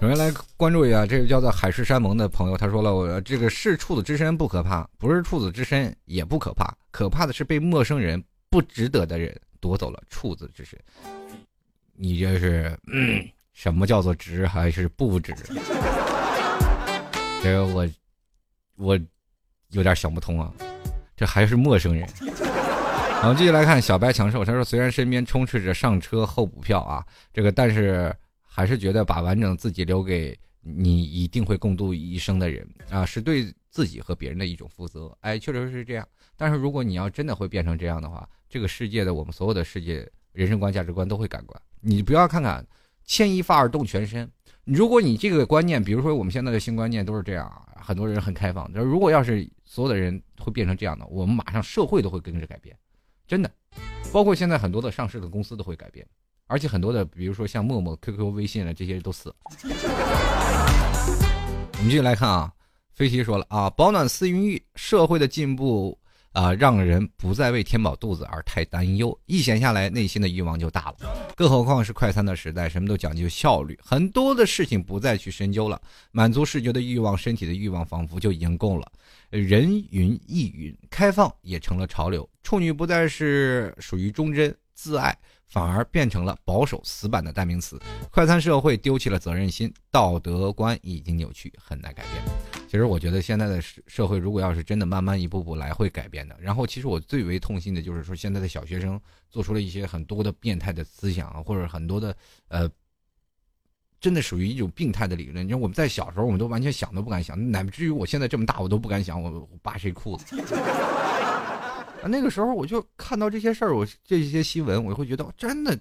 [0.00, 10.78] 首先来关注一下这个叫做海誓山盟的朋友，他说了：“我这个是处子之身不可怕，不是处子之身也不可怕，可怕的是被陌生人不值得的人夺走了处子之身。”
[11.92, 12.78] 你这是
[13.52, 15.34] 什么叫做值还是不值？
[17.42, 17.88] 这个我
[18.76, 18.96] 我
[19.70, 20.54] 有点想不通啊。
[21.16, 22.08] 这还是陌生人。
[22.20, 35.12] 然后继续来看小白强兽，他说：“虽然身边充斥着上车后补票啊，这个但是还是觉得把完整自己留给你一定会共度一生的人啊，是对自己和别人的一种负责。
[35.22, 36.06] 哎，确实是这样。
[36.36, 41.60] 但是如果你要真的会变成这样的话，这个世界的我们所有的世界人生观、价值观都会改观。
[41.80, 42.64] 你不要看看
[43.04, 44.30] 牵一发而动全身。
[44.62, 47.50] 如果你这个观念，比如说我们现在的新观念都是这样。”
[47.84, 52.74] 很多人很开放，如果要是所有的人会变成这样的，我们马上社会都会跟着改变，
[53.28, 53.50] 真的，
[54.10, 56.06] 包括现在很多的上市的公司都会改变，
[56.46, 59.34] 而且很多的，比如说像陌陌、QQ、微信啊，这些都死了。
[61.76, 62.50] 我们继续来看啊，
[62.94, 65.98] 飞奇说了啊，保暖思淫欲，社会的进步。
[66.34, 70.96] 啊，让人不再为填饱肚子而太担忧，一闲下来，内心的欲望就大了。
[71.36, 75.80] 更何况是快餐的时代，什么都讲究效率，很多的事情不再去深究了，
[76.10, 78.90] 满足视觉的欲望、身体的欲望，仿佛就已经够了。
[79.30, 85.16] 人云亦云，开放也成了潮流，处女不再是属于忠贞自爱。
[85.46, 87.80] 反而变成了保守死板的代名词。
[88.10, 92.22] 快餐社会丢弃了责任心，道德观已经扭曲，很难改变。
[92.66, 96.36] 其实我觉得现在的社会，如果要是真的慢慢一步步来，会改变的。
[96.40, 102.16] 然后，其实我最为痛心的就是说，现在的小学生做出了一些很多的变态的思想，或者很多的
[102.48, 102.68] 呃，
[104.00, 105.46] 真的属于一种病态的理论。
[105.46, 110.36] 你说我们在小时候，我们都完全想都不敢想，乃至于我现在这么大，我都不敢想我扒谁裤子。
[112.08, 115.78] 那个时候我就看到这些事儿，我这些新闻，我会觉得真的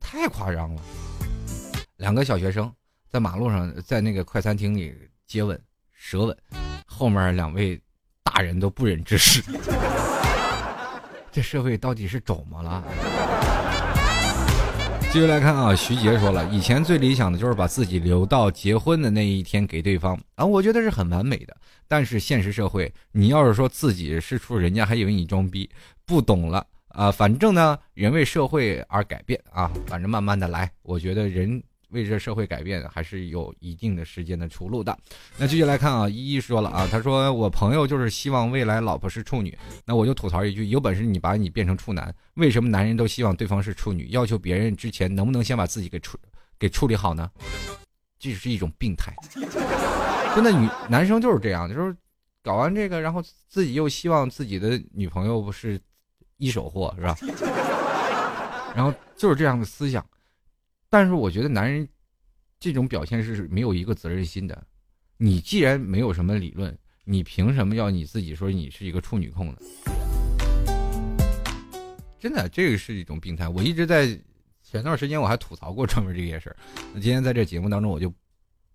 [0.00, 0.82] 太夸张了。
[1.96, 2.72] 两个小学生
[3.08, 4.94] 在马路上，在那个快餐厅里
[5.26, 5.60] 接吻、
[5.92, 6.36] 舌吻，
[6.86, 7.80] 后面两位
[8.22, 9.42] 大人都不忍直视。
[11.30, 12.82] 这社会到底是怎么了？
[15.16, 21.56] 继续来看啊，徐杰说了，以前最理想的就是把自己留到结婚的那一天给对方啊，我觉得是很完美的。
[21.88, 25.70] 但是现实社会，你要是说自己是处，人家还以为你装逼，
[26.04, 27.10] 不懂了啊。
[27.10, 30.70] 反正呢，人为社会而改变啊，反正慢慢的来。
[30.82, 31.62] 我觉得人。
[31.90, 34.96] 为这社会改变还是有一定的时间的出路的。
[35.36, 44.08] 那继续来看啊，依依说了啊，他说我朋友就是希望未来老婆是处女，那我就吐槽一句，有本事你把你变成处男，为什么男人都希望对方是处女？
[44.10, 46.18] 要求别人之前能不能先把自己给处
[46.58, 47.30] 给处理好呢？
[48.18, 49.14] 这是一种病态。
[50.34, 51.96] 真的女男生就是这样，就是
[52.42, 55.80] 搞完这个，然后自己又希望自己的女朋友不是
[56.38, 57.16] 一手货是吧？
[58.74, 60.04] 然后就是这样的思想。
[60.98, 61.86] 但是我觉得男人
[62.58, 64.66] 这种表现是没有一个责任心的。
[65.18, 66.74] 你既然没有什么理论，
[67.04, 69.58] 你凭什么要你自己说你是一个处女控呢？
[72.18, 73.46] 真的，这个是一种病态。
[73.46, 74.06] 我一直在
[74.62, 76.56] 前段时间我还吐槽过专门这些事儿。
[76.94, 78.10] 那今天在这节目当中我就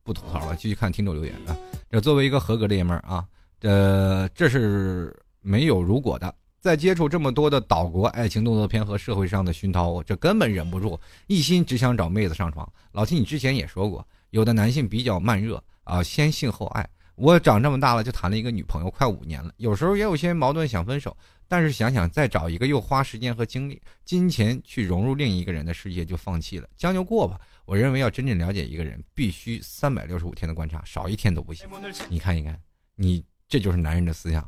[0.04, 1.58] 不吐槽了，继续看听众留言啊。
[1.90, 3.28] 这作为一个合格的爷们儿啊，
[3.62, 5.12] 呃，这是
[5.42, 6.36] 没有如果的。
[6.62, 12.72] 在接触这么多的岛国爱情动作片和社会上的熏陶，我这根本忍不住，一心只想找妹子上床。
[12.92, 16.88] 老七，你之前也说过，有的男性比较慢热啊，先性后爱。
[17.16, 27.42] 我长这么大了就谈了一个女朋友，快五年了，有时候也有些矛盾，想分手，但是想想再找一个又花时间和精力、金钱去融入另一个人的世界，就放弃了，将就过吧。
[27.66, 31.68] 我认为要真正了解一个人，必须三百六十五天的观察，少一天都不行。
[32.08, 32.56] 你看一看，
[32.96, 34.48] 你这就是男人的思想。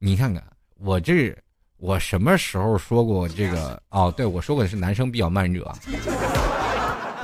[0.00, 0.44] 你看看
[0.76, 1.36] 我这，
[1.76, 3.82] 我什么时候说过这个？
[3.90, 5.70] 哦，对，我说过的是男生比较慢热。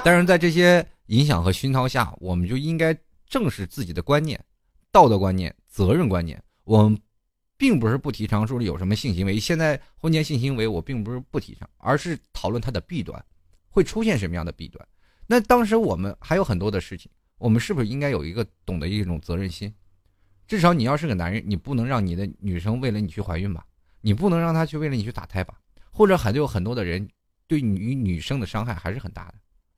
[0.05, 2.97] 但是在这些影响和熏陶下，我们就应该
[3.27, 4.43] 正视自己的观念、
[4.91, 6.43] 道德观念、责任观念。
[6.64, 7.01] 我们
[7.57, 13.25] 并不是不提倡说有什么性行为，现在婚前性行为我并不是不提倡，而是讨论它的弊端，
[13.68, 14.85] 会出现什么样的弊端。
[15.27, 19.72] 那当时我们还有很多的事情，我们是不是应该有一个懂得一种责任心？
[20.47, 23.64] 至少你要是个男人，你不能让你的女生为了你去怀孕吧？
[24.01, 25.55] 你不能让她去为了你去打胎吧？
[25.90, 27.09] 或者还有很多的人
[27.47, 29.34] 对女女生的伤害还是很大的，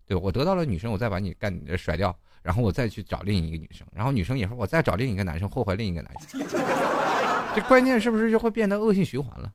[0.07, 6.41] 对我得到了女生，我再把你干甩掉，然后我再去找另一个女生，然后女生也说我再找另一个男生，祸害另一个男生，
[7.55, 9.53] 这关键是不是就会变得恶性循环了？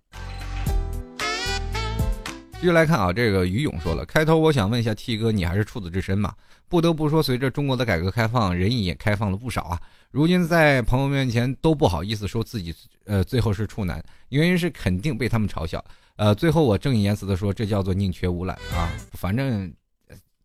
[2.54, 6.34] 继续来看啊，这个于勇说了，开头我想问一下 T 哥，你还是处子之身吗？
[6.70, 9.82] 不得不说，随着中国的改革开放，人也开放了不少啊。
[10.12, 15.84] 如今在朋友面前都不好意思说自己，呃，最后是处男，原因是肯定被他们嘲笑。
[16.18, 18.92] 呃，最后我正义言辞的说，这叫做宁缺毋滥啊。
[19.14, 19.74] 反正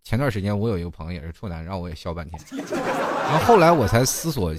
[0.04, 2.40] 前段时间我有一个朋友也是处男，让我也笑半天。
[2.64, 4.54] 然后后来我才思索，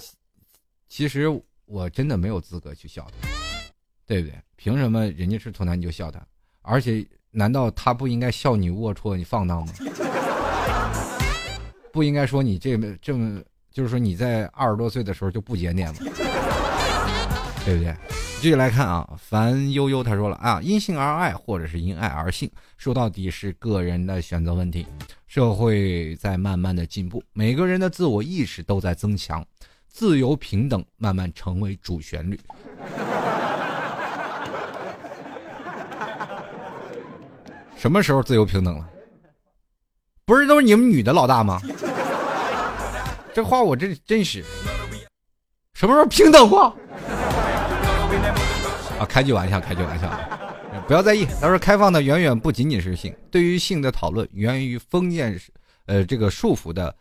[0.90, 1.28] 其实
[1.66, 3.28] 我真的没有资格去笑他，
[4.06, 4.36] 对不对？
[4.58, 6.22] 凭什么人家是处男你就笑他？
[6.62, 7.06] 而且。
[7.30, 9.74] 难道他不应该笑你龌龊、你放荡吗？
[11.92, 13.40] 不应该说你这么这么，
[13.78, 16.00] 就是说你在二十多岁的时候就不检点吗？
[17.64, 17.96] 对不对？
[18.42, 24.88] 继续来看啊，樊悠悠他说了啊，因性而爱，或者是因爱而性，说到底是个人的选择问题。
[25.28, 29.46] 社会在慢慢的进步，每个人的自我意识都在增强，
[29.88, 32.40] 自由平等慢慢成为主旋律。
[37.76, 38.90] 什么时候自由平等了？
[40.26, 41.62] 不是都是你们女的老大吗？
[43.38, 44.44] 这话我这真是，
[45.76, 46.76] 什么时候平等过？
[49.00, 50.10] 啊，开句玩笑，开句玩笑，
[50.88, 51.24] 不要在意。
[51.40, 55.40] 他说，开放的远远不仅仅是性，对于性的讨论源于封建，
[55.86, 56.96] 呃，这个束缚的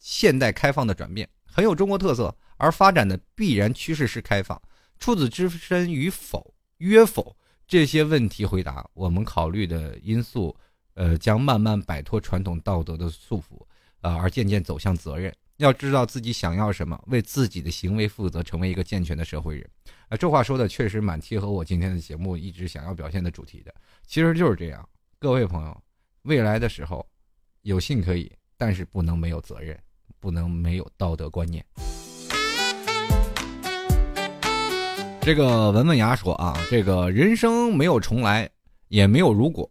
[0.00, 2.34] 现代开放的转变，很有中国特色。
[2.56, 4.60] 而发展的必然趋势是开放。
[4.98, 7.36] 处子之身与否，约否？
[7.68, 10.56] 这些问题回答，我们考虑的因素，
[10.94, 13.64] 呃，将慢慢摆脱传统道德的束缚，
[14.00, 15.32] 啊，而渐渐走向责任。
[15.58, 19.68] 要知道自己想要什么，为自己的行为负责，成为一个健全的社会人。
[20.08, 23.74] 啊，这话说的确实蛮贴合我今天的节目一直想要表现的主题的。
[24.06, 24.88] 其实就是这样，
[25.18, 25.82] 各位朋友，
[26.22, 27.04] 未来的时候，
[27.62, 29.76] 有性可以，但是不能没有责任，
[30.20, 31.64] 不能没有道德观念。
[35.20, 38.48] 这个文文牙说啊，这个人生没有重来，
[38.86, 39.68] 也没有如果，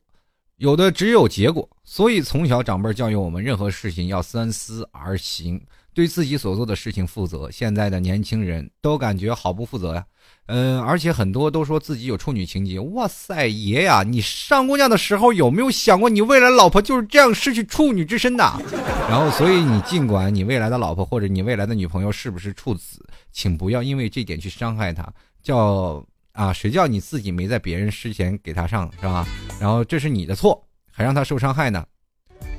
[0.57, 1.67] 有的只有结果。
[1.83, 5.59] 所以从小长辈教育我们，任何事情要三思而行，
[5.93, 7.49] 对自己所做的事情负责。
[7.49, 10.05] 现在的年轻人都感觉好不负责呀，
[10.47, 12.79] 嗯，而且很多都说自己有处女情节。
[12.79, 18.43] 哇塞，爷呀，你上姑娘的时候有没有想过，你未来老婆就是这样失去处女之身的？
[19.09, 25.07] 然后，所以你尽管你未来的老婆或者你未来的女朋友是不是处子，请不要因为这点去伤害她。
[25.41, 26.05] 叫
[26.37, 29.25] 啊，谁叫你自己没在别人之前给他上是吧？
[29.59, 31.83] 然后这是你的错，还让他受伤害呢。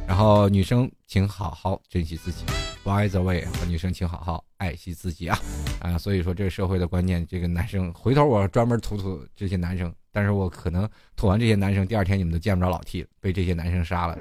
[0.04, 2.44] 然后女生请好好珍惜自己
[2.82, 5.38] ，By the way，女生请好好爱惜自己啊
[5.80, 5.96] 啊！
[5.96, 14.18] 所以说这个社会的观念，这个男生回头我专门吐吐这些男生，但是我可能吐完这些男生，第二天你们都见不着老 T 了，被这些男生杀了。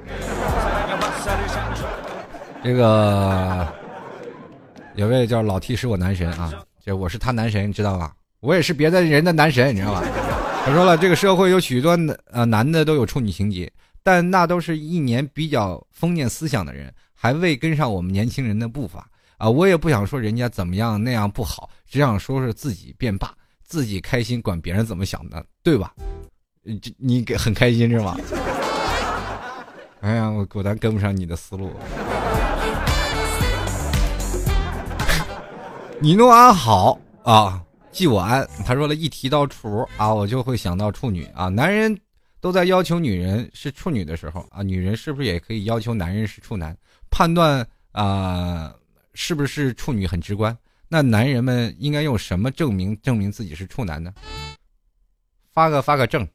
[2.64, 3.68] 这个
[4.96, 6.54] 有位叫老 T 是我男神啊，
[6.84, 8.14] 这我是他男神，你知道吧？
[8.40, 10.04] 我也是别的人的男神，你知道吧？
[10.66, 11.98] 他说了，这个社会有许多
[12.32, 13.72] 呃男的都有处女情节，
[14.04, 19.08] 但那都是一年比较封建思想的人，还未跟上我们年轻人的步伐
[19.38, 19.50] 啊！
[19.50, 23.34] 我也不想说人家怎么样那样不好，只想说是自己变霸，
[23.64, 25.94] 自己开心，管别人怎么想的，对吧？
[26.82, 28.18] 这你给很开心是吧？
[30.02, 31.72] 哎呀，我果然跟不上你的思路。
[36.00, 37.64] 你诺安好啊。
[37.98, 41.50] 记我安，他说了一提到处啊，我就会想到处女啊。
[41.50, 42.00] 男人
[42.40, 46.78] 都在要求女人是处女的时候啊，女人是不是也可以要求男人是处男？
[47.10, 48.72] 判断啊，
[49.16, 50.56] 是不是处女很直观？
[50.88, 54.14] 那男人们应该用什么证明证明自己是处男呢？
[55.52, 56.28] 发个发个证，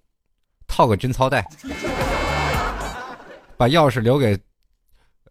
[0.67, 1.47] 套个贞操带，
[3.57, 4.37] 把钥匙留给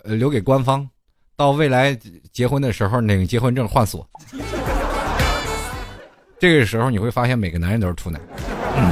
[0.06, 0.90] 呃留给官方，
[1.36, 1.94] 到未来
[2.32, 4.10] 结婚的时候，领结婚证换锁。
[6.42, 8.20] 这个时候你会发现，每个男人都是处男。
[8.76, 8.92] 嗯。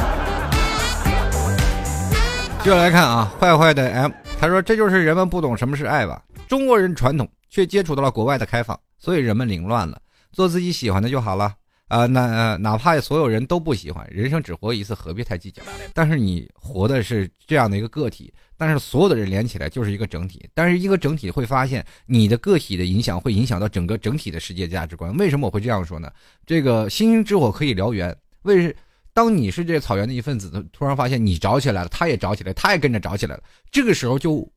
[2.63, 6.21] 接着来看啊，坏坏的 M，他说这就是人们不懂什么是爱吧？
[6.47, 9.99] 中国人传统，却接触到了国外的开放，所以人们凌乱了。
[10.31, 11.51] 做自己喜欢的就好了
[11.89, 12.05] 啊！
[12.05, 15.61] 那哪怕所有人都不喜欢，人生只活一次，何必太计较？
[15.93, 20.47] 但是你活的是这样的一个个体，但是所有的人连起来就是一个整体。
[20.53, 25.13] 但是一个整体会发现，你的个体的影响会影响到整个整体的世界价值观。
[25.17, 26.09] 为什么我会这样说呢？
[26.45, 28.73] 这个星星之火可以燎原，为。
[29.11, 33.43] 当你是这草原的一份子，突然发现你着起来了，他也着起来，他也跟着着起来了。
[33.69, 34.49] 这个时候就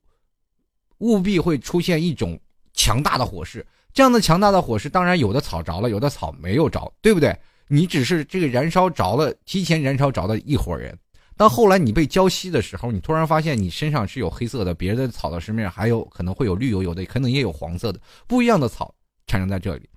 [0.99, 2.39] 务必会出现一种
[2.73, 3.67] 强大的火势。
[3.93, 7.37] 这样的强大的火势，当然有的草着了，有的草没有着，对不对？
[7.69, 10.99] 你只是这个燃烧着了，提前燃烧着的一伙人。
[11.37, 18.95] 当后来你被浇熄的时候，你突然发现你身上是有黑色的，别的草的身面还有可能会有绿油油的，可能也有黄色的，不一样的草
[19.27, 19.89] 产生在这里。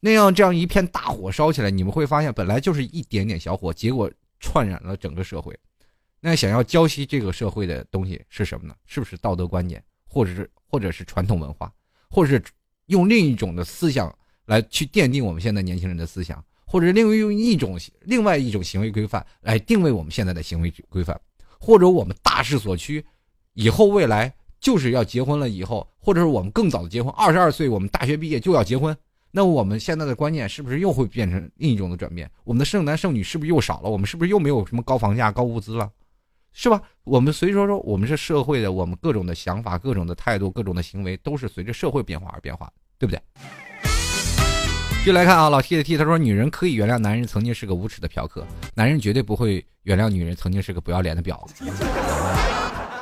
[0.00, 5.56] 那样，这样一片大火烧起来，你们会发现，本来就是一点点小火，结果串染了整个社会。
[6.20, 8.74] 那想要浇熄这个社会的东西是什么呢？
[8.86, 11.72] 是不是道德观念，或者是或者是传统文化，
[12.08, 12.42] 或者是
[12.88, 14.14] 用另一种的思想
[14.44, 21.18] 来去奠定我们现在年轻人的思想，或者另用一种另外一种行为规范来定位我们现在的行为规范，
[21.58, 23.04] 或者我们大势所趋，
[23.54, 28.96] 以后未来就是要结婚了以后，或者是我们更早的结婚，二十二岁我们大学毕业就要结婚。
[29.30, 32.30] 那我们现在的观念是不是又会变成另一种的转变？
[32.44, 33.90] 我们的剩男剩女是不是又少了？
[33.90, 35.90] 我们是不是又没有什么高房价、高物资了？
[36.60, 36.82] 是吧？
[37.04, 43.22] 我们随着说，我们是社会的，我们各种的想法、各种的态度、各种的行为，都是随着社会变化而变化，对不对？
[45.06, 48.44] 就来看啊，老 T 的 T，他说：“女人可以原谅男人曾经是个无耻的嫖客，
[48.74, 51.64] 男人绝对不会原谅女人曾经是个不要脸的婊子。”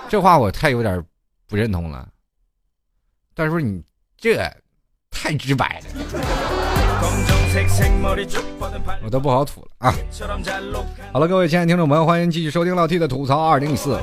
[0.07, 1.03] 这话我太有点
[1.47, 2.07] 不认同了。
[3.33, 3.83] 但是说你
[4.19, 4.39] 这。
[5.19, 5.87] 太直白了，
[9.03, 9.95] 我都不好吐了啊！
[11.13, 13.99] 好了，各位亲爱的听众朋友，欢迎继续收听老 T 的吐槽二零一四。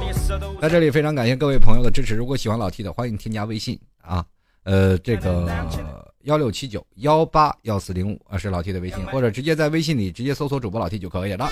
[0.59, 2.15] 在这里非常感谢各位朋友的支持。
[2.15, 4.25] 如果喜欢老 T 的，欢迎添加微信啊，
[4.63, 5.47] 呃，这个
[6.23, 11.47] 幺六七九幺八幺四零五啊是老 T 的微信，或者直接在微信里直接搜索主播老 T 就可以了。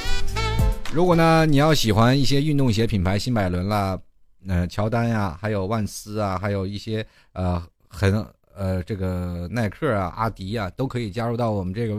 [0.92, 4.00] 如果呢你要喜欢一些运动鞋品牌，新百伦啦，
[4.48, 8.26] 呃，乔丹呀，还有万斯啊，还有一些呃很。
[8.56, 11.96] 呃，这个耐克啊、阿迪啊，都可以加入到我们这个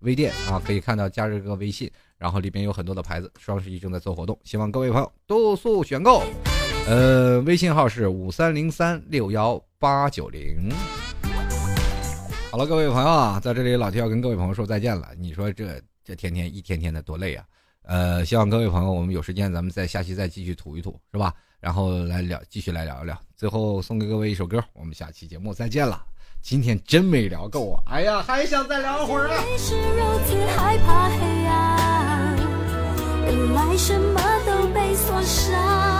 [0.00, 3.30] 微店啊，可以看到加这个微信，然后里边有很多的牌子。
[3.38, 6.22] 双十一正在做活动，希望各位朋友多速选购。
[6.88, 10.70] 呃，微信号是五三零三六幺八九零。
[12.50, 15.08] 好了，各位朋友啊，在这里老 T 要跟各位朋友说再见了。
[15.18, 17.44] 你说这这天天一天天的多累啊！
[17.82, 21.34] 呃，希望各位朋友，我们有时间咱们再下期再继续吐一吐，是吧？
[21.60, 23.18] 然后来聊，继续来聊一聊。
[23.36, 26.04] 最后送给各位一首歌，我们下期节目再见了。
[26.42, 27.82] 今天真没聊够啊！
[27.86, 29.42] 哎呀，还想再聊会儿啊！
[33.24, 35.95] 原来什么都被锁上，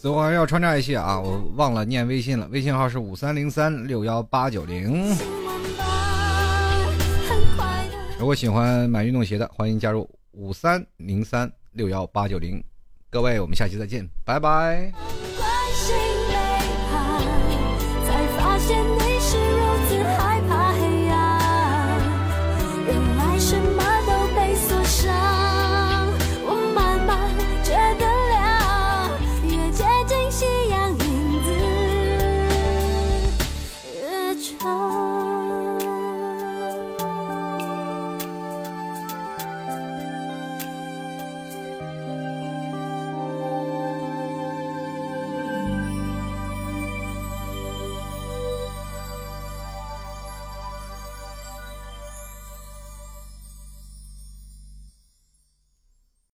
[0.00, 5.16] 最后还要穿插一些啊，我忘了念微信了，微信号是五三零三六幺八九零。
[8.18, 12.62] 如果喜欢买运动鞋的，欢迎加入五三零三六幺八九零。
[13.10, 14.92] 各位，我们下期再见，拜拜。